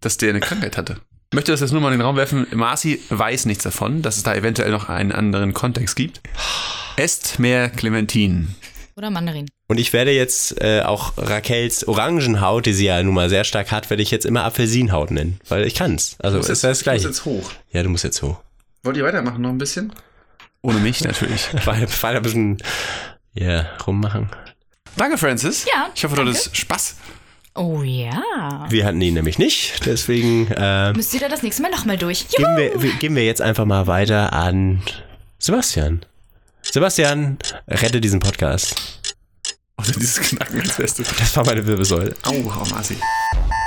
[0.00, 0.96] dass der eine Krankheit hatte.
[1.30, 2.46] Ich möchte das jetzt nur mal in den Raum werfen.
[2.52, 6.20] Marci weiß nichts davon, dass es da eventuell noch einen anderen Kontext gibt.
[6.96, 8.54] Esst mehr Clementin.
[8.96, 9.46] Oder Mandarin.
[9.68, 13.70] Und ich werde jetzt äh, auch Rakels Orangenhaut, die sie ja nun mal sehr stark
[13.70, 16.16] hat, werde ich jetzt immer Apfelsinenhaut nennen, weil ich kann's.
[16.20, 17.10] Also ist das gleiche.
[17.24, 17.50] hoch.
[17.70, 18.40] Ja, du musst jetzt hoch.
[18.82, 19.92] Wollt ihr weitermachen noch ein bisschen?
[20.62, 21.48] Ohne mich natürlich.
[21.64, 22.58] Weil, weil ein bisschen
[23.34, 24.30] ja, rummachen.
[24.96, 25.64] Danke, Francis.
[25.66, 26.96] Ja, Ich hoffe, du hattest Spaß.
[27.54, 28.66] Oh ja.
[28.68, 32.26] Wir hatten ihn nämlich nicht, deswegen äh, Müsst ihr da das nächste Mal nochmal durch.
[32.30, 32.36] Juhu.
[32.42, 34.82] geben, wir, wir- geben wir jetzt einfach mal weiter an
[35.38, 36.04] Sebastian.
[36.62, 37.38] Sebastian,
[37.68, 38.74] rette diesen Podcast.
[39.78, 41.04] Oder dieses Knacken als Beste.
[41.18, 42.14] Das war meine Wirbelsäule.
[42.24, 42.96] Au, oh, Marci.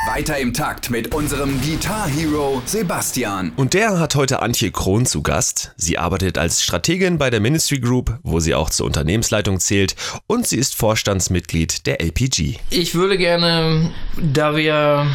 [0.10, 3.51] Weiter im Takt mit unserem Guitar Hero Sebastian.
[3.55, 5.72] Und der hat heute Antje Krohn zu Gast.
[5.78, 9.95] Sie arbeitet als Strategin bei der Ministry Group, wo sie auch zur Unternehmensleitung zählt
[10.26, 12.57] und sie ist Vorstandsmitglied der LPG.
[12.72, 15.05] Ich würde gerne, da wir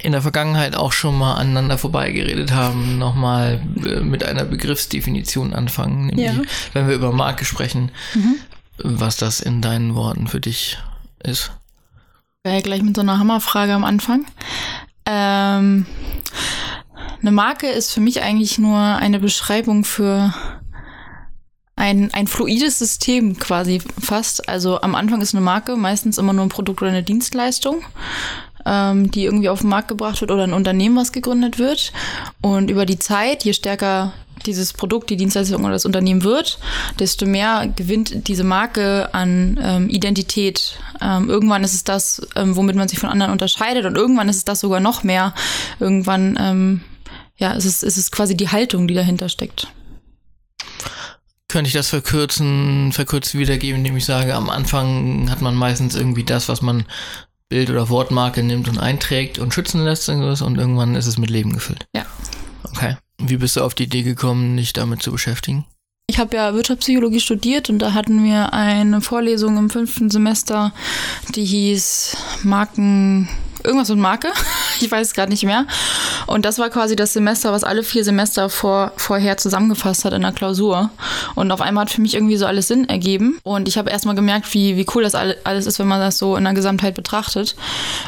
[0.00, 6.06] in der Vergangenheit auch schon mal aneinander vorbeigeredet haben, nochmal äh, mit einer Begriffsdefinition anfangen.
[6.06, 6.40] Nämlich, Ja.
[6.72, 7.90] wenn wir über Marke sprechen,
[8.78, 10.78] was das in deinen Worten für dich
[11.24, 11.50] ist.
[12.44, 14.24] Wäre gleich mit so einer Hammerfrage am Anfang.
[15.06, 15.86] Ähm,
[17.20, 20.32] eine Marke ist für mich eigentlich nur eine Beschreibung für
[21.74, 24.48] ein, ein fluides System quasi fast.
[24.48, 27.82] Also am Anfang ist eine Marke meistens immer nur ein Produkt oder eine Dienstleistung,
[28.64, 31.92] ähm, die irgendwie auf den Markt gebracht wird oder ein Unternehmen, was gegründet wird.
[32.40, 34.12] Und über die Zeit, je stärker
[34.46, 36.58] dieses Produkt, die Dienstleistung oder das Unternehmen wird,
[36.98, 40.78] desto mehr gewinnt diese Marke an ähm, Identität.
[41.00, 44.36] Ähm, irgendwann ist es das, ähm, womit man sich von anderen unterscheidet und irgendwann ist
[44.36, 45.34] es das sogar noch mehr.
[45.80, 46.80] Irgendwann, ähm,
[47.36, 49.68] ja, ist es, ist es quasi die Haltung, die dahinter steckt.
[51.48, 56.24] Könnte ich das verkürzen, verkürzt wiedergeben, indem ich sage, am Anfang hat man meistens irgendwie
[56.24, 56.84] das, was man
[57.48, 61.54] Bild- oder Wortmarke nimmt und einträgt und schützen lässt und irgendwann ist es mit Leben
[61.54, 61.86] gefüllt.
[61.94, 62.04] Ja.
[62.64, 62.96] Okay.
[63.20, 65.64] Wie bist du auf die Idee gekommen, dich damit zu beschäftigen?
[66.10, 70.72] Ich habe ja Wirtschaftspsychologie studiert und da hatten wir eine Vorlesung im fünften Semester,
[71.34, 73.28] die hieß Marken,
[73.64, 74.28] irgendwas mit Marke,
[74.80, 75.66] ich weiß es gerade nicht mehr.
[76.26, 80.22] Und das war quasi das Semester, was alle vier Semester vor, vorher zusammengefasst hat in
[80.22, 80.90] der Klausur.
[81.34, 83.38] Und auf einmal hat für mich irgendwie so alles Sinn ergeben.
[83.42, 86.18] Und ich habe erstmal gemerkt, wie, wie cool das alle- alles ist, wenn man das
[86.18, 87.56] so in der Gesamtheit betrachtet.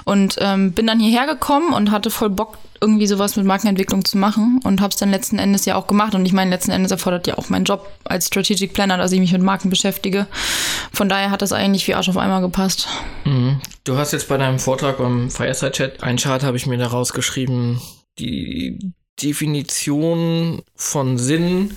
[0.04, 4.16] Und ähm, bin dann hierher gekommen und hatte voll Bock, irgendwie sowas mit Markenentwicklung zu
[4.16, 6.14] machen und habe es dann letzten Endes ja auch gemacht.
[6.14, 9.20] Und ich meine, letzten Endes erfordert ja auch mein Job als Strategic Planner, dass ich
[9.20, 10.26] mich mit Marken beschäftige.
[10.90, 12.88] Von daher hat das eigentlich wie Arsch auf einmal gepasst.
[13.26, 13.49] Mhm.
[13.90, 16.86] Du hast jetzt bei deinem Vortrag beim Fireside Chat, ein Chart habe ich mir da
[16.86, 17.80] rausgeschrieben,
[18.20, 18.78] die
[19.20, 21.76] Definition von Sinn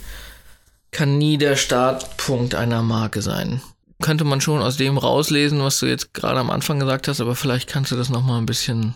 [0.91, 3.63] kann nie der Startpunkt einer Marke sein.
[3.99, 7.33] Könnte man schon aus dem rauslesen, was du jetzt gerade am Anfang gesagt hast, aber
[7.35, 8.93] vielleicht kannst du das nochmal ein bisschen.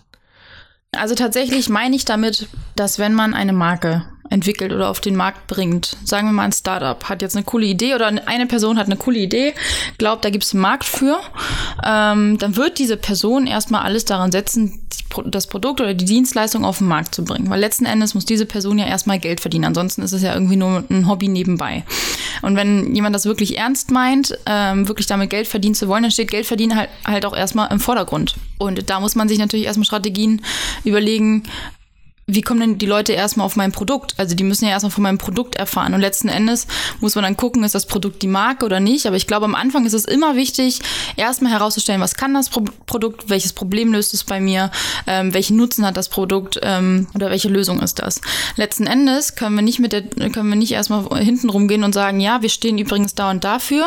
[0.92, 2.46] Also tatsächlich meine ich damit,
[2.76, 5.96] dass wenn man eine Marke entwickelt oder auf den Markt bringt.
[6.04, 8.96] Sagen wir mal, ein Startup hat jetzt eine coole Idee oder eine Person hat eine
[8.96, 9.54] coole Idee,
[9.98, 11.18] glaubt, da gibt es einen Markt für,
[11.84, 14.80] ähm, dann wird diese Person erstmal alles daran setzen,
[15.26, 17.48] das Produkt oder die Dienstleistung auf den Markt zu bringen.
[17.50, 19.64] Weil letzten Endes muss diese Person ja erstmal Geld verdienen.
[19.64, 21.84] Ansonsten ist es ja irgendwie nur ein Hobby nebenbei.
[22.42, 26.12] Und wenn jemand das wirklich ernst meint, ähm, wirklich damit Geld verdienen zu wollen, dann
[26.12, 28.36] steht Geld verdienen halt, halt auch erstmal im Vordergrund.
[28.58, 30.42] Und da muss man sich natürlich erstmal Strategien
[30.84, 31.44] überlegen,
[32.30, 34.14] wie kommen denn die Leute erstmal auf mein Produkt?
[34.18, 35.94] Also die müssen ja erstmal von meinem Produkt erfahren.
[35.94, 36.66] Und letzten Endes
[37.00, 39.06] muss man dann gucken, ist das Produkt die Marke oder nicht.
[39.06, 40.80] Aber ich glaube, am Anfang ist es immer wichtig,
[41.16, 44.70] erstmal herauszustellen, was kann das Pro Produkt, welches Problem löst es bei mir,
[45.06, 48.20] ähm, welchen Nutzen hat das Produkt ähm, oder welche Lösung ist das.
[48.56, 52.20] Letzten Endes können wir nicht mit der, können wir nicht erstmal hinten rumgehen und sagen,
[52.20, 53.86] ja, wir stehen übrigens da und dafür,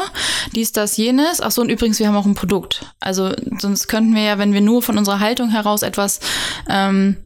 [0.55, 1.41] dies, das, jenes.
[1.41, 2.85] Ach so, und übrigens, wir haben auch ein Produkt.
[2.99, 6.21] Also sonst könnten wir ja, wenn wir nur von unserer Haltung heraus etwas
[6.67, 7.17] ähm,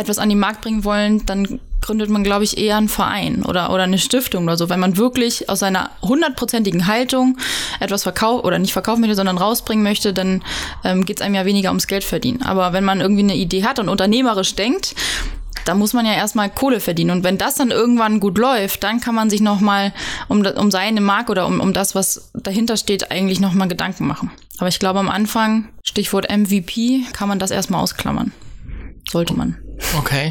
[0.00, 3.72] etwas an den Markt bringen wollen, dann gründet man, glaube ich, eher einen Verein oder,
[3.72, 4.68] oder eine Stiftung oder so.
[4.68, 7.38] Wenn man wirklich aus seiner hundertprozentigen Haltung
[7.80, 10.42] etwas verkaufen oder nicht verkaufen möchte, sondern rausbringen möchte, dann
[10.84, 12.42] ähm, geht es einem ja weniger ums Geld verdienen.
[12.42, 14.94] Aber wenn man irgendwie eine Idee hat und unternehmerisch denkt,
[15.64, 17.10] da muss man ja erstmal Kohle verdienen.
[17.10, 19.92] Und wenn das dann irgendwann gut läuft, dann kann man sich nochmal
[20.28, 24.30] um, um seine Marke oder um, um das, was dahinter steht, eigentlich nochmal Gedanken machen.
[24.58, 28.32] Aber ich glaube, am Anfang, Stichwort MVP, kann man das erstmal ausklammern.
[29.10, 29.56] Sollte man.
[29.98, 30.30] Okay.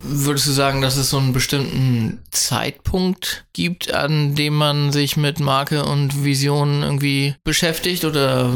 [0.00, 5.40] Würdest du sagen, dass es so einen bestimmten Zeitpunkt gibt, an dem man sich mit
[5.40, 8.04] Marke und Vision irgendwie beschäftigt?
[8.04, 8.52] Oder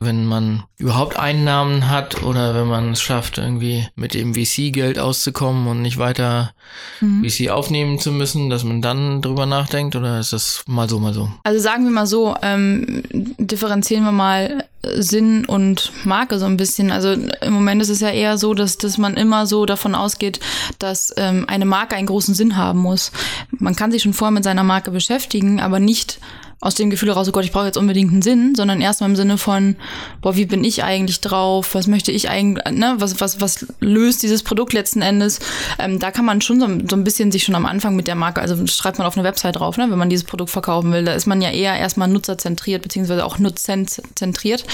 [0.00, 5.66] wenn man überhaupt Einnahmen hat oder wenn man es schafft, irgendwie mit dem VC-Geld auszukommen
[5.66, 6.52] und nicht weiter
[7.00, 7.28] mhm.
[7.28, 11.12] VC aufnehmen zu müssen, dass man dann drüber nachdenkt oder ist das mal so, mal
[11.12, 11.28] so?
[11.42, 13.02] Also sagen wir mal so, ähm,
[13.38, 16.92] differenzieren wir mal Sinn und Marke so ein bisschen.
[16.92, 20.38] Also im Moment ist es ja eher so, dass, dass man immer so davon ausgeht,
[20.78, 23.10] dass ähm, eine Marke einen großen Sinn haben muss.
[23.50, 26.20] Man kann sich schon vorher mit seiner Marke beschäftigen, aber nicht
[26.60, 29.16] aus dem Gefühl heraus, oh Gott, ich brauche jetzt unbedingt einen Sinn, sondern erstmal im
[29.16, 29.76] Sinne von,
[30.20, 31.74] boah, wie bin ich eigentlich drauf?
[31.74, 35.38] Was möchte ich eigentlich, ne, was, was, was löst dieses Produkt letzten Endes?
[35.78, 38.16] Ähm, da kann man schon so, so ein bisschen sich schon am Anfang mit der
[38.16, 41.04] Marke, also schreibt man auf eine Website drauf, ne, wenn man dieses Produkt verkaufen will.
[41.04, 44.64] Da ist man ja eher erstmal nutzerzentriert, beziehungsweise auch nutzzentriert.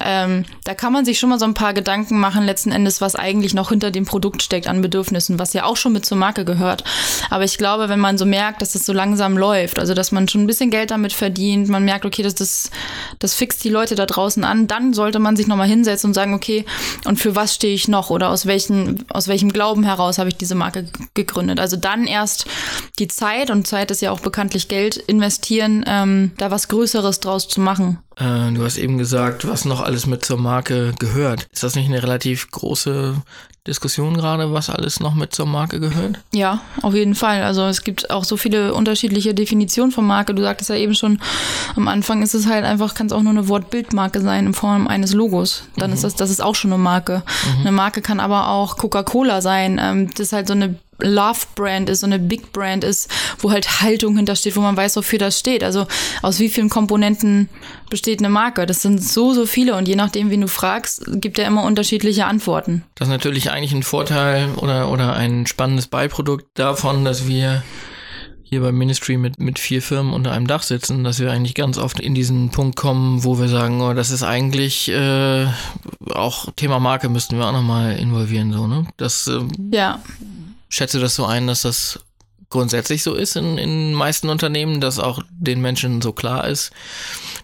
[0.00, 3.16] Ähm, da kann man sich schon mal so ein paar Gedanken machen, letzten Endes, was
[3.16, 6.44] eigentlich noch hinter dem Produkt steckt an Bedürfnissen, was ja auch schon mit zur Marke
[6.44, 6.84] gehört.
[7.30, 10.12] Aber ich glaube, wenn man so merkt, dass es das so langsam läuft, also dass
[10.12, 12.70] man schon ein bisschen Geld damit verdient, man merkt, okay, das, das,
[13.18, 16.34] das fixt die Leute da draußen an, dann sollte man sich nochmal hinsetzen und sagen,
[16.34, 16.64] okay,
[17.04, 20.36] und für was stehe ich noch oder aus, welchen, aus welchem Glauben heraus habe ich
[20.36, 21.58] diese Marke gegründet.
[21.60, 22.46] Also dann erst
[22.98, 27.48] die Zeit, und Zeit ist ja auch bekanntlich Geld, investieren, ähm, da was Größeres draus
[27.48, 27.98] zu machen.
[28.16, 31.46] Äh, du hast eben gesagt, was noch alles mit zur Marke gehört.
[31.52, 33.14] Ist das nicht eine relativ große
[33.66, 36.20] Diskussion gerade, was alles noch mit zur Marke gehört?
[36.32, 37.42] Ja, auf jeden Fall.
[37.42, 40.34] Also es gibt auch so viele unterschiedliche Definitionen von Marke.
[40.34, 41.20] Du sagtest ja eben schon,
[41.74, 44.86] am Anfang ist es halt einfach, kann es auch nur eine Wortbildmarke sein in Form
[44.86, 45.64] eines Logos.
[45.76, 45.94] Dann mhm.
[45.94, 47.22] ist das, das ist auch schon eine Marke.
[47.56, 47.60] Mhm.
[47.60, 49.78] Eine Marke kann aber auch Coca-Cola sein.
[49.82, 54.16] Ähm, das ist halt so eine Love-Brand ist, so eine Big-Brand ist, wo halt Haltung
[54.16, 55.62] hintersteht, wo man weiß, wofür das steht.
[55.62, 55.86] Also
[56.22, 57.48] aus wie vielen Komponenten
[57.90, 58.66] besteht eine Marke?
[58.66, 62.26] Das sind so, so viele und je nachdem, wen du fragst, gibt er immer unterschiedliche
[62.26, 62.84] Antworten.
[62.94, 67.62] Das ist natürlich eigentlich ein Vorteil oder, oder ein spannendes Beiprodukt davon, dass wir
[68.48, 71.78] hier beim Ministry mit, mit vier Firmen unter einem Dach sitzen, dass wir eigentlich ganz
[71.78, 75.46] oft in diesen Punkt kommen, wo wir sagen, oh, das ist eigentlich äh,
[76.14, 78.86] auch Thema Marke müssten wir auch nochmal involvieren, so, ne?
[78.98, 79.40] Das äh,
[79.72, 80.00] ja
[80.68, 82.00] schätze das so ein, dass das
[82.56, 86.72] grundsätzlich so ist in, in meisten Unternehmen, dass auch den Menschen so klar ist,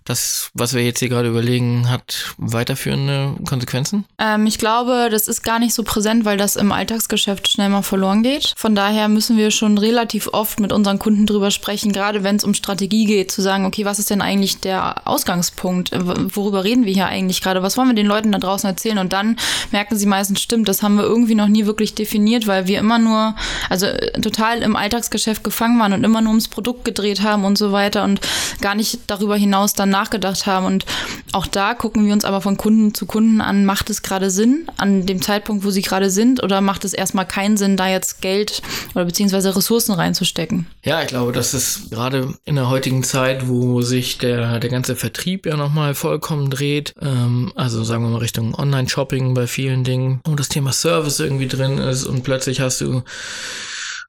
[0.05, 4.05] das, was wir jetzt hier gerade überlegen, hat weiterführende Konsequenzen?
[4.19, 7.83] Ähm, ich glaube, das ist gar nicht so präsent, weil das im Alltagsgeschäft schnell mal
[7.83, 8.55] verloren geht.
[8.57, 12.45] Von daher müssen wir schon relativ oft mit unseren Kunden drüber sprechen, gerade wenn es
[12.45, 15.91] um Strategie geht, zu sagen, okay, was ist denn eigentlich der Ausgangspunkt?
[15.93, 17.63] Worüber reden wir hier eigentlich gerade?
[17.63, 18.99] Was wollen wir den Leuten da draußen erzählen?
[18.99, 19.37] Und dann
[19.71, 22.99] merken sie meistens, stimmt, das haben wir irgendwie noch nie wirklich definiert, weil wir immer
[22.99, 23.37] nur,
[23.69, 27.59] also äh, total im Alltagsgeschäft gefangen waren und immer nur ums Produkt gedreht haben und
[27.59, 28.21] so weiter und
[28.61, 30.67] gar nicht darüber hinaus dann nachgedacht haben.
[30.67, 30.87] Und
[31.33, 34.67] auch da gucken wir uns aber von Kunden zu Kunden an, macht es gerade Sinn
[34.77, 38.23] an dem Zeitpunkt, wo sie gerade sind, oder macht es erstmal keinen Sinn, da jetzt
[38.23, 38.63] Geld
[38.95, 40.67] oder beziehungsweise Ressourcen reinzustecken?
[40.85, 44.95] Ja, ich glaube, das ist gerade in der heutigen Zeit, wo sich der, der ganze
[44.95, 50.21] Vertrieb ja nochmal vollkommen dreht, ähm, also sagen wir mal Richtung Online-Shopping bei vielen Dingen,
[50.25, 53.03] wo das Thema Service irgendwie drin ist und plötzlich hast du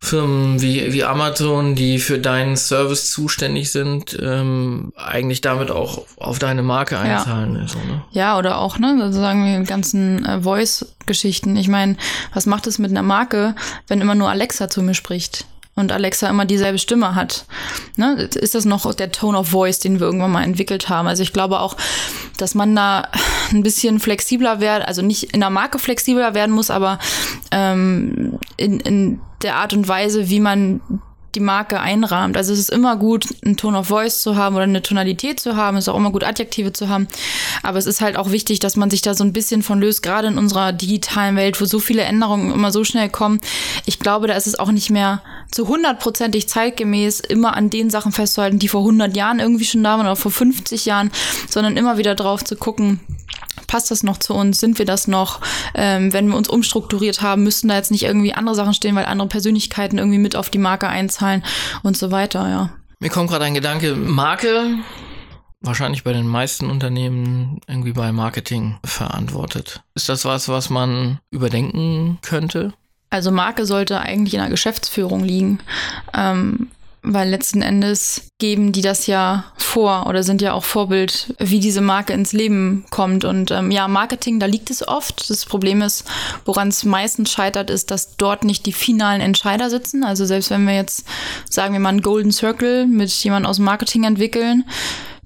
[0.04, 6.40] Firmen wie, wie Amazon, die für deinen Service zuständig sind, ähm, eigentlich damit auch auf
[6.40, 7.56] deine Marke einzahlen.
[7.56, 8.04] Ja, so, ne?
[8.12, 11.56] ja oder auch, ne, also sagen wir, die ganzen äh, Voice-Geschichten.
[11.56, 11.96] Ich meine,
[12.34, 13.56] was macht es mit einer Marke,
[13.88, 15.46] wenn immer nur Alexa zu mir spricht?
[15.76, 17.46] Und Alexa immer dieselbe Stimme hat.
[17.96, 18.30] Ne?
[18.36, 21.08] Ist das noch der Tone of Voice, den wir irgendwann mal entwickelt haben?
[21.08, 21.76] Also ich glaube auch,
[22.38, 23.10] dass man da
[23.52, 27.00] ein bisschen flexibler werden, also nicht in der Marke flexibler werden muss, aber
[27.52, 30.82] ähm, in, in der Art und Weise, wie man
[31.36, 32.38] die Marke einrahmt.
[32.38, 35.56] Also es ist immer gut, einen Tone of Voice zu haben oder eine Tonalität zu
[35.56, 35.78] haben.
[35.78, 37.08] Es ist auch immer gut, Adjektive zu haben.
[37.62, 40.04] Aber es ist halt auch wichtig, dass man sich da so ein bisschen von löst,
[40.04, 43.40] gerade in unserer digitalen Welt, wo so viele Änderungen immer so schnell kommen.
[43.86, 45.22] Ich glaube, da ist es auch nicht mehr
[45.52, 49.98] zu hundertprozentig zeitgemäß, immer an den Sachen festzuhalten, die vor 100 Jahren irgendwie schon da
[49.98, 51.12] waren oder vor 50 Jahren,
[51.50, 53.00] sondern immer wieder drauf zu gucken,
[53.74, 54.60] passt das noch zu uns?
[54.60, 55.42] Sind wir das noch?
[55.74, 59.06] Ähm, wenn wir uns umstrukturiert haben, müssten da jetzt nicht irgendwie andere Sachen stehen, weil
[59.06, 61.44] andere Persönlichkeiten irgendwie mit auf die Marke einzahlen
[61.82, 62.70] und so weiter, ja.
[63.00, 64.76] Mir kommt gerade ein Gedanke, Marke,
[65.62, 69.82] wahrscheinlich bei den meisten Unternehmen irgendwie bei Marketing verantwortet.
[69.96, 72.74] Ist das was, was man überdenken könnte?
[73.10, 75.62] Also Marke sollte eigentlich in der Geschäftsführung liegen.
[76.14, 76.68] Ähm,
[77.04, 81.82] weil letzten Endes geben die das ja vor oder sind ja auch Vorbild, wie diese
[81.82, 83.26] Marke ins Leben kommt.
[83.26, 85.30] Und ähm, ja, Marketing, da liegt es oft.
[85.30, 86.06] Das Problem ist,
[86.46, 90.04] woran es meistens scheitert, ist, dass dort nicht die finalen Entscheider sitzen.
[90.04, 91.06] Also selbst wenn wir jetzt,
[91.50, 94.66] sagen wir mal, einen Golden Circle mit jemandem aus Marketing entwickeln,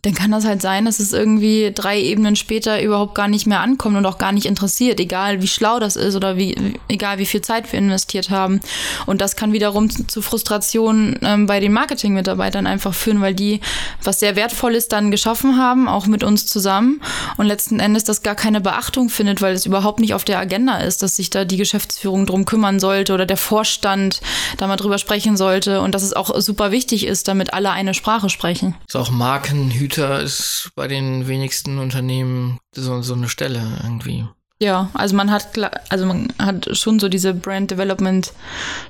[0.08, 3.60] dann kann das halt sein, dass es irgendwie drei Ebenen später überhaupt gar nicht mehr
[3.60, 6.56] ankommt und auch gar nicht interessiert, egal wie schlau das ist oder wie,
[6.88, 8.62] egal wie viel Zeit wir investiert haben.
[9.06, 13.60] Und das kann wiederum zu Frustrationen ähm, bei den Marketing-Mitarbeitern einfach führen, weil die
[14.02, 17.02] was sehr Wertvolles dann geschaffen haben, auch mit uns zusammen
[17.36, 20.78] und letzten Endes das gar keine Beachtung findet, weil es überhaupt nicht auf der Agenda
[20.78, 24.22] ist, dass sich da die Geschäftsführung drum kümmern sollte oder der Vorstand
[24.56, 27.94] da mal drüber sprechen sollte und dass es auch super wichtig ist, damit alle eine
[27.94, 28.76] Sprache sprechen.
[28.88, 34.28] Ist auch Markenhüter Güter ist bei den wenigsten Unternehmen so, so eine Stelle irgendwie.
[34.60, 35.50] Ja, also man hat
[35.90, 38.32] also man hat schon so diese Brand Development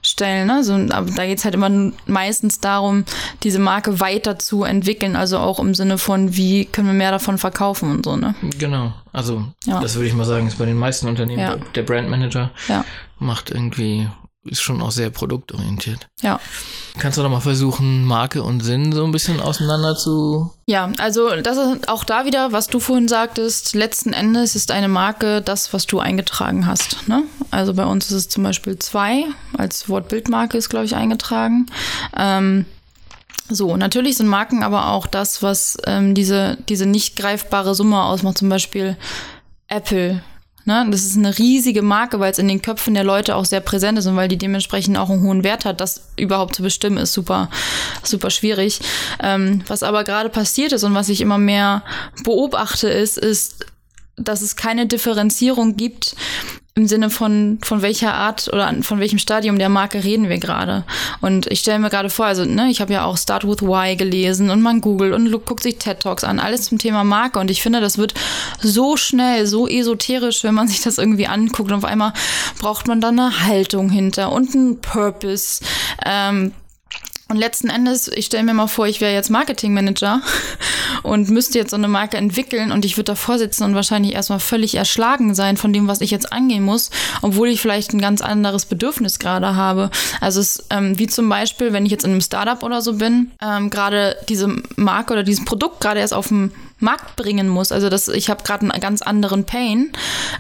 [0.01, 0.64] Stellen, ne?
[0.64, 3.05] So, aber da geht es halt immer meistens darum,
[3.43, 7.38] diese Marke weiter zu entwickeln, also auch im Sinne von, wie können wir mehr davon
[7.38, 8.36] verkaufen und so, ne?
[8.58, 9.82] Genau, also ja.
[9.82, 11.58] das würde ich mal sagen, ist bei den meisten Unternehmen ja.
[11.76, 12.86] der Brand Manager ja.
[13.20, 14.08] macht irgendwie
[14.48, 16.08] ist schon auch sehr produktorientiert.
[16.22, 16.39] Ja.
[16.98, 20.52] Kannst du doch mal versuchen, Marke und Sinn so ein bisschen auseinander zu.
[20.66, 23.76] Ja, also das ist auch da wieder, was du vorhin sagtest.
[23.76, 27.08] Letzten Endes ist eine Marke das, was du eingetragen hast.
[27.08, 27.24] Ne?
[27.52, 29.26] Also bei uns ist es zum Beispiel zwei,
[29.58, 31.68] als Wortbildmarke ist, glaube ich, eingetragen.
[32.16, 32.66] Ähm,
[33.50, 38.38] so, natürlich sind Marken aber auch das, was ähm, diese, diese nicht greifbare Summe ausmacht.
[38.38, 38.98] Zum Beispiel
[39.68, 40.22] Apple
[40.68, 40.86] Ne?
[40.91, 43.97] Das ist eine riesige Marke, weil es in den Köpfen der Leute auch sehr präsent
[43.97, 45.80] ist und weil die dementsprechend auch einen hohen Wert hat.
[45.80, 47.49] Das überhaupt zu bestimmen, ist super,
[48.03, 48.82] super schwierig.
[49.24, 51.84] Ähm, was aber gerade passiert ist und was ich immer mehr
[52.26, 53.65] beobachte, ist, ist,
[54.18, 56.15] dass es keine Differenzierung gibt
[56.78, 60.84] im Sinne von, von welcher Art oder von welchem Stadium der Marke reden wir gerade.
[61.21, 63.95] Und ich stelle mir gerade vor, also ne, ich habe ja auch Start with Why
[63.95, 67.39] gelesen und man googelt und guckt sich TED Talks an, alles zum Thema Marke.
[67.39, 68.13] Und ich finde, das wird
[68.61, 71.71] so schnell, so esoterisch, wenn man sich das irgendwie anguckt.
[71.71, 72.13] Und auf einmal
[72.59, 75.61] braucht man dann eine Haltung hinter und einen Purpose.
[76.05, 76.53] Ähm,
[77.30, 80.21] und letzten Endes, ich stelle mir mal vor, ich wäre jetzt Marketingmanager
[81.08, 84.39] und müsste jetzt so eine Marke entwickeln und ich würde davor sitzen und wahrscheinlich erstmal
[84.39, 86.91] völlig erschlagen sein von dem, was ich jetzt angehen muss,
[87.22, 89.89] obwohl ich vielleicht ein ganz anderes Bedürfnis gerade habe.
[90.22, 93.32] Also es ähm, wie zum Beispiel, wenn ich jetzt in einem Startup oder so bin,
[93.41, 97.71] ähm, gerade diese Marke oder dieses Produkt gerade erst auf dem Markt bringen muss.
[97.71, 99.91] Also das, ich habe gerade einen ganz anderen Pain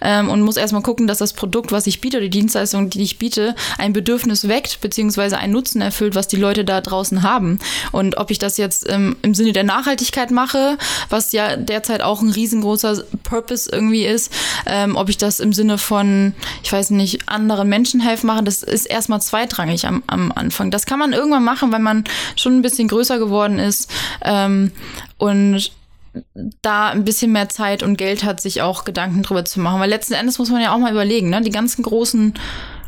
[0.01, 3.17] ähm, und muss erstmal gucken, dass das Produkt, was ich biete, die Dienstleistung, die ich
[3.17, 7.59] biete, ein Bedürfnis weckt, beziehungsweise einen Nutzen erfüllt, was die Leute da draußen haben.
[7.91, 10.77] Und ob ich das jetzt ähm, im Sinne der Nachhaltigkeit mache,
[11.09, 14.31] was ja derzeit auch ein riesengroßer Purpose irgendwie ist,
[14.67, 16.33] ähm, ob ich das im Sinne von,
[16.63, 20.69] ich weiß nicht, anderen Menschen helfen mache, das ist erstmal zweitrangig am, am Anfang.
[20.69, 22.03] Das kann man irgendwann machen, wenn man
[22.35, 23.89] schon ein bisschen größer geworden ist.
[24.23, 24.71] Ähm,
[25.17, 25.71] und
[26.61, 29.79] da ein bisschen mehr Zeit und Geld hat, sich auch Gedanken drüber zu machen.
[29.79, 31.41] Weil letzten Endes muss man ja auch mal überlegen, ne?
[31.41, 32.33] Die ganzen großen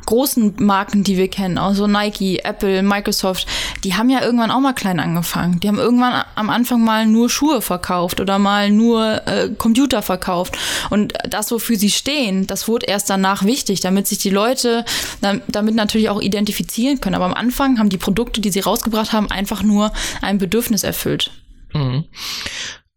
[0.10, 3.46] großen Marken, die wir kennen, also Nike, Apple, Microsoft,
[3.84, 5.60] die haben ja irgendwann auch mal klein angefangen.
[5.60, 10.58] Die haben irgendwann am Anfang mal nur Schuhe verkauft oder mal nur äh, Computer verkauft.
[10.90, 14.84] Und das, wofür sie stehen, das wurde erst danach wichtig, damit sich die Leute
[15.48, 17.16] damit natürlich auch identifizieren können.
[17.16, 21.30] Aber am Anfang haben die Produkte, die sie rausgebracht haben, einfach nur ein Bedürfnis erfüllt.
[21.74, 22.06] Mhm.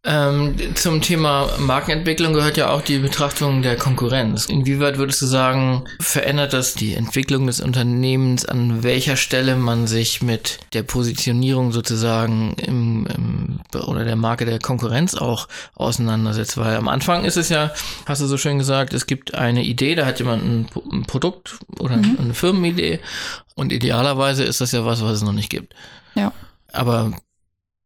[0.05, 4.47] Ähm, zum Thema Markenentwicklung gehört ja auch die Betrachtung der Konkurrenz.
[4.47, 10.21] Inwieweit würdest du sagen, verändert das die Entwicklung des Unternehmens, an welcher Stelle man sich
[10.21, 16.57] mit der Positionierung sozusagen im, im, oder der Marke der Konkurrenz auch auseinandersetzt?
[16.57, 17.71] Weil am Anfang ist es ja,
[18.05, 21.59] hast du so schön gesagt, es gibt eine Idee, da hat jemand ein, ein Produkt
[21.79, 22.17] oder mhm.
[22.19, 22.99] eine Firmenidee
[23.55, 25.73] und idealerweise ist das ja was, was es noch nicht gibt.
[26.15, 26.33] Ja.
[26.73, 27.13] Aber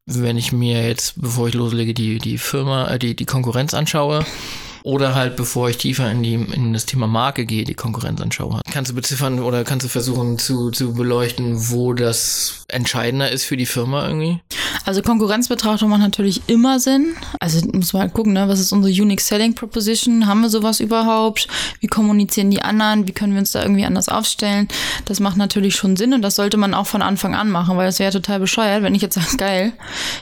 [0.08, 4.26] wenn ich mir jetzt, bevor ich loslege, die, die Firma, äh, die, die Konkurrenz anschaue,
[4.84, 8.62] oder halt, bevor ich tiefer in, die, in das Thema Marke gehe, die Konkurrenz anschaue.
[8.72, 13.58] Kannst du beziffern oder kannst du versuchen zu, zu beleuchten, wo das entscheidender ist für
[13.58, 14.40] die Firma irgendwie?
[14.86, 17.16] Also Konkurrenzbetrachtung macht natürlich immer Sinn.
[17.40, 18.48] Also muss man halt gucken, ne?
[18.48, 20.28] was ist unsere Unique Selling Proposition?
[20.28, 21.48] Haben wir sowas überhaupt?
[21.80, 23.08] Wie kommunizieren die anderen?
[23.08, 24.68] Wie können wir uns da irgendwie anders aufstellen?
[25.06, 27.88] Das macht natürlich schon Sinn und das sollte man auch von Anfang an machen, weil
[27.88, 29.74] das wäre total bescheuert, wenn ich jetzt sage, geil,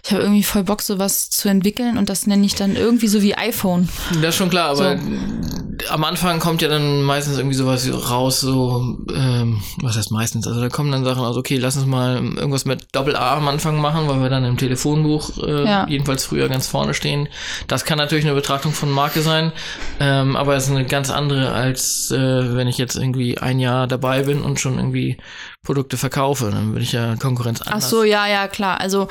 [0.04, 3.22] ich habe irgendwie voll Bock, sowas zu entwickeln und das nenne ich dann irgendwie so
[3.22, 3.90] wie iPhone.
[4.22, 5.04] Das ist schon klar, aber so.
[5.90, 10.48] Am Anfang kommt ja dann meistens irgendwie sowas raus, so, ähm, was heißt meistens?
[10.48, 13.48] Also da kommen dann Sachen aus, okay, lass uns mal irgendwas mit Doppel A am
[13.48, 15.88] Anfang machen, weil wir dann im Telefonbuch äh, ja.
[15.88, 17.30] jedenfalls früher ganz vorne stehen.
[17.68, 19.52] Das kann natürlich eine Betrachtung von Marke sein,
[20.00, 23.88] ähm, aber es ist eine ganz andere, als äh, wenn ich jetzt irgendwie ein Jahr
[23.88, 25.18] dabei bin und schon irgendwie
[25.64, 26.52] Produkte verkaufe.
[26.52, 27.86] Dann würde ich ja Konkurrenz anders.
[27.86, 28.80] Ach so, ja, ja, klar.
[28.80, 29.08] Also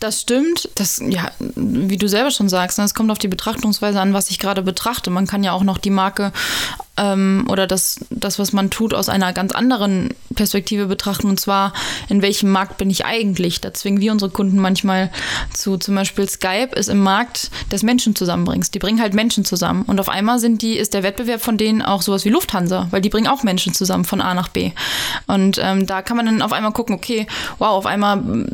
[0.00, 0.68] das stimmt.
[0.74, 4.30] Das, ja, wie du selber schon sagst, ne, es kommt auf die Betrachtungsweise an, was
[4.30, 5.10] ich gerade betrachte.
[5.10, 6.32] Man kann ja auch noch die Marke
[6.96, 11.28] ähm, oder das, das, was man tut, aus einer ganz anderen Perspektive betrachten.
[11.28, 11.72] Und zwar,
[12.08, 13.60] in welchem Markt bin ich eigentlich?
[13.60, 15.10] Da zwingen wir unsere Kunden manchmal
[15.52, 18.74] zu, zum Beispiel Skype ist im Markt des Menschen zusammenbringst.
[18.74, 19.82] Die bringen halt Menschen zusammen.
[19.82, 23.00] Und auf einmal sind die, ist der Wettbewerb von denen auch sowas wie Lufthansa, weil
[23.00, 24.72] die bringen auch Menschen zusammen von A nach B.
[25.26, 27.26] Und ähm, da kann man dann auf einmal gucken, okay,
[27.58, 28.46] wow, auf einmal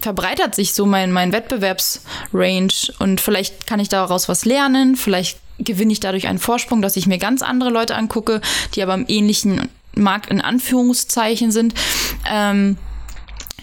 [0.00, 5.92] verbreitert sich so mein, mein Wettbewerbsrange und vielleicht kann ich daraus was lernen, vielleicht gewinne
[5.92, 8.40] ich dadurch einen Vorsprung, dass ich mir ganz andere Leute angucke,
[8.74, 11.74] die aber im ähnlichen Markt in Anführungszeichen sind.
[12.30, 12.76] Ähm,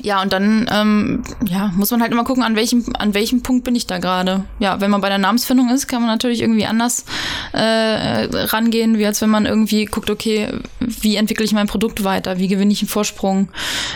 [0.01, 3.63] ja, und dann ähm, ja, muss man halt immer gucken, an welchem, an welchem Punkt
[3.63, 4.43] bin ich da gerade.
[4.59, 7.05] Ja, wenn man bei der Namensfindung ist, kann man natürlich irgendwie anders
[7.53, 12.37] äh, rangehen, wie als wenn man irgendwie guckt, okay, wie entwickle ich mein Produkt weiter,
[12.39, 13.49] wie gewinne ich einen Vorsprung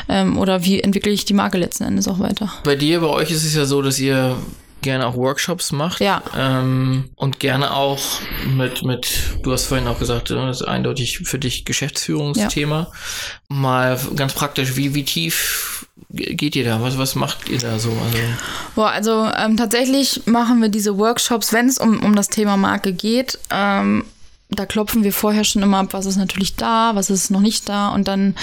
[0.09, 2.51] ähm, oder wie entwickle ich die Marke letzten Endes auch weiter.
[2.63, 4.35] Bei dir, bei euch ist es ja so, dass ihr
[4.82, 5.99] gerne auch Workshops macht.
[5.99, 6.21] Ja.
[6.38, 7.99] Ähm, und gerne auch
[8.45, 9.07] mit, mit,
[9.43, 12.79] du hast vorhin auch gesagt, äh, das ist eindeutig für dich Geschäftsführungsthema.
[12.79, 13.55] Ja.
[13.55, 16.82] Mal ganz praktisch, wie, wie tief geht ihr da?
[16.82, 17.89] Was, was macht ihr da so?
[17.89, 18.17] Also,
[18.75, 22.93] Boah, also ähm, tatsächlich machen wir diese Workshops, wenn es um, um das Thema Marke
[22.93, 24.03] geht, ähm,
[24.51, 27.69] da klopfen wir vorher schon immer ab, was ist natürlich da, was ist noch nicht
[27.69, 28.36] da und dann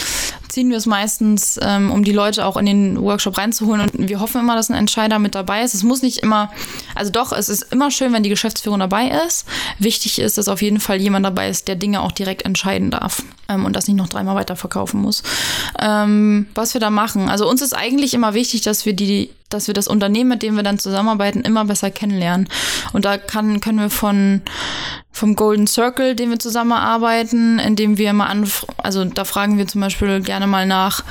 [0.58, 4.18] ziehen wir es meistens, ähm, um die Leute auch in den Workshop reinzuholen und wir
[4.18, 5.72] hoffen immer, dass ein Entscheider mit dabei ist.
[5.72, 6.50] Es muss nicht immer,
[6.96, 9.46] also doch, es ist immer schön, wenn die Geschäftsführung dabei ist.
[9.78, 13.22] Wichtig ist, dass auf jeden Fall jemand dabei ist, der Dinge auch direkt entscheiden darf
[13.48, 15.22] ähm, und das nicht noch dreimal weiterverkaufen muss.
[15.80, 19.66] Ähm, was wir da machen, also uns ist eigentlich immer wichtig, dass wir die dass
[19.66, 22.50] wir das Unternehmen, mit dem wir dann zusammenarbeiten, immer besser kennenlernen.
[22.92, 24.42] Und da kann, können wir von
[25.18, 29.80] vom Golden Circle, den wir zusammenarbeiten, indem wir mal an, also da fragen wir zum
[29.80, 31.04] Beispiel gerne mal nach,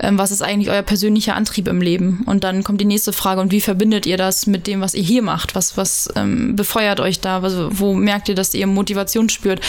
[0.00, 2.22] ähm, was ist eigentlich euer persönlicher Antrieb im Leben?
[2.26, 5.02] Und dann kommt die nächste Frage, und wie verbindet ihr das mit dem, was ihr
[5.02, 5.54] hier macht?
[5.54, 7.40] Was, was ähm, befeuert euch da?
[7.40, 9.60] Also, wo merkt ihr, dass ihr Motivation spürt?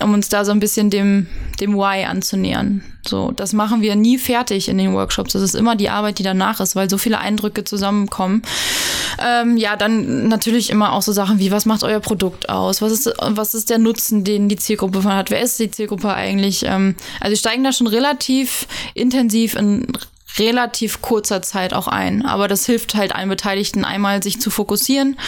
[0.00, 1.26] Um uns da so ein bisschen dem,
[1.60, 2.82] dem Why anzunähern.
[3.06, 5.32] So, das machen wir nie fertig in den Workshops.
[5.32, 8.42] Das ist immer die Arbeit, die danach ist, weil so viele Eindrücke zusammenkommen.
[9.18, 12.80] Ähm, ja, dann natürlich immer auch so Sachen wie, was macht euer Produkt aus?
[12.80, 15.30] Was ist, was ist der Nutzen, den die Zielgruppe hat?
[15.30, 16.64] Wer ist die Zielgruppe eigentlich?
[16.64, 19.88] Ähm, also steigen da schon relativ intensiv in
[20.38, 22.24] relativ kurzer Zeit auch ein.
[22.24, 25.18] Aber das hilft halt allen Beteiligten einmal sich zu fokussieren,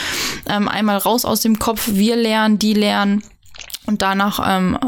[0.48, 3.22] ähm, einmal raus aus dem Kopf, wir lernen, die lernen
[3.86, 4.78] und danach ähm,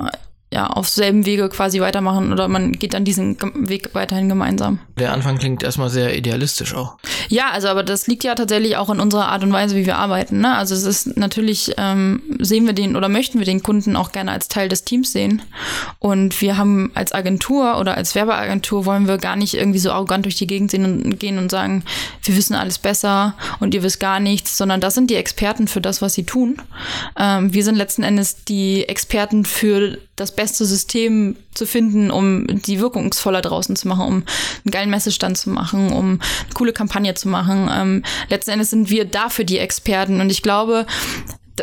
[0.57, 3.37] ja, auf selben Wege quasi weitermachen oder man geht dann diesen
[3.69, 4.79] Weg weiterhin gemeinsam.
[4.99, 6.97] Der Anfang klingt erstmal sehr idealistisch auch.
[7.29, 9.99] Ja, also aber das liegt ja tatsächlich auch in unserer Art und Weise, wie wir
[9.99, 10.41] arbeiten.
[10.41, 10.57] Ne?
[10.57, 14.33] Also es ist natürlich, ähm, sehen wir den oder möchten wir den Kunden auch gerne
[14.33, 15.43] als Teil des Teams sehen.
[15.99, 20.25] Und wir haben als Agentur oder als Werbeagentur wollen wir gar nicht irgendwie so arrogant
[20.25, 21.85] durch die Gegend sehen und gehen und sagen,
[22.23, 25.83] wir wissen alles besser und ihr wisst gar nichts, sondern das sind die Experten für
[25.83, 26.63] das, was sie tun.
[27.19, 32.81] Ähm, wir sind letzten Endes die Experten für das beste System zu finden, um die
[32.81, 37.29] wirkungsvoller draußen zu machen, um einen geilen Messestand zu machen, um eine coole Kampagne zu
[37.29, 37.69] machen.
[37.71, 40.87] Ähm, letzten Endes sind wir dafür die Experten und ich glaube,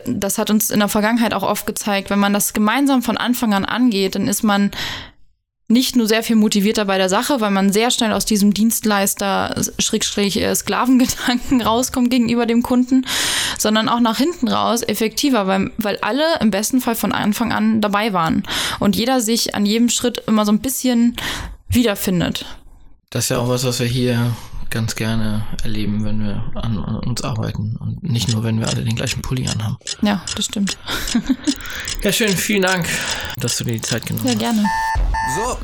[0.05, 3.53] das hat uns in der Vergangenheit auch oft gezeigt, wenn man das gemeinsam von Anfang
[3.53, 4.71] an angeht, dann ist man
[5.68, 9.61] nicht nur sehr viel motivierter bei der Sache, weil man sehr schnell aus diesem Dienstleister
[9.80, 10.53] Schrägstrich äh,
[11.64, 13.05] rauskommt gegenüber dem Kunden,
[13.57, 17.82] sondern auch nach hinten raus effektiver, weil, weil alle im besten Fall von Anfang an
[17.82, 18.43] dabei waren
[18.80, 21.16] und jeder sich an jedem Schritt immer so ein bisschen
[21.70, 22.45] wiederfindet.
[23.09, 24.36] Das ist ja auch was, was wir hier
[24.74, 28.95] ganz gerne erleben, wenn wir an uns arbeiten und nicht nur, wenn wir alle den
[28.95, 29.78] gleichen Pulli anhaben.
[30.01, 30.78] Ja, das stimmt.
[32.01, 32.88] ja, schön, vielen Dank,
[33.38, 34.34] dass du dir die Zeit genommen hast.
[34.34, 34.65] Ja, gerne.
[35.36, 35.57] So,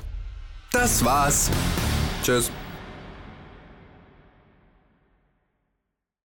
[0.72, 1.50] das war's.
[2.24, 2.52] Tschüss.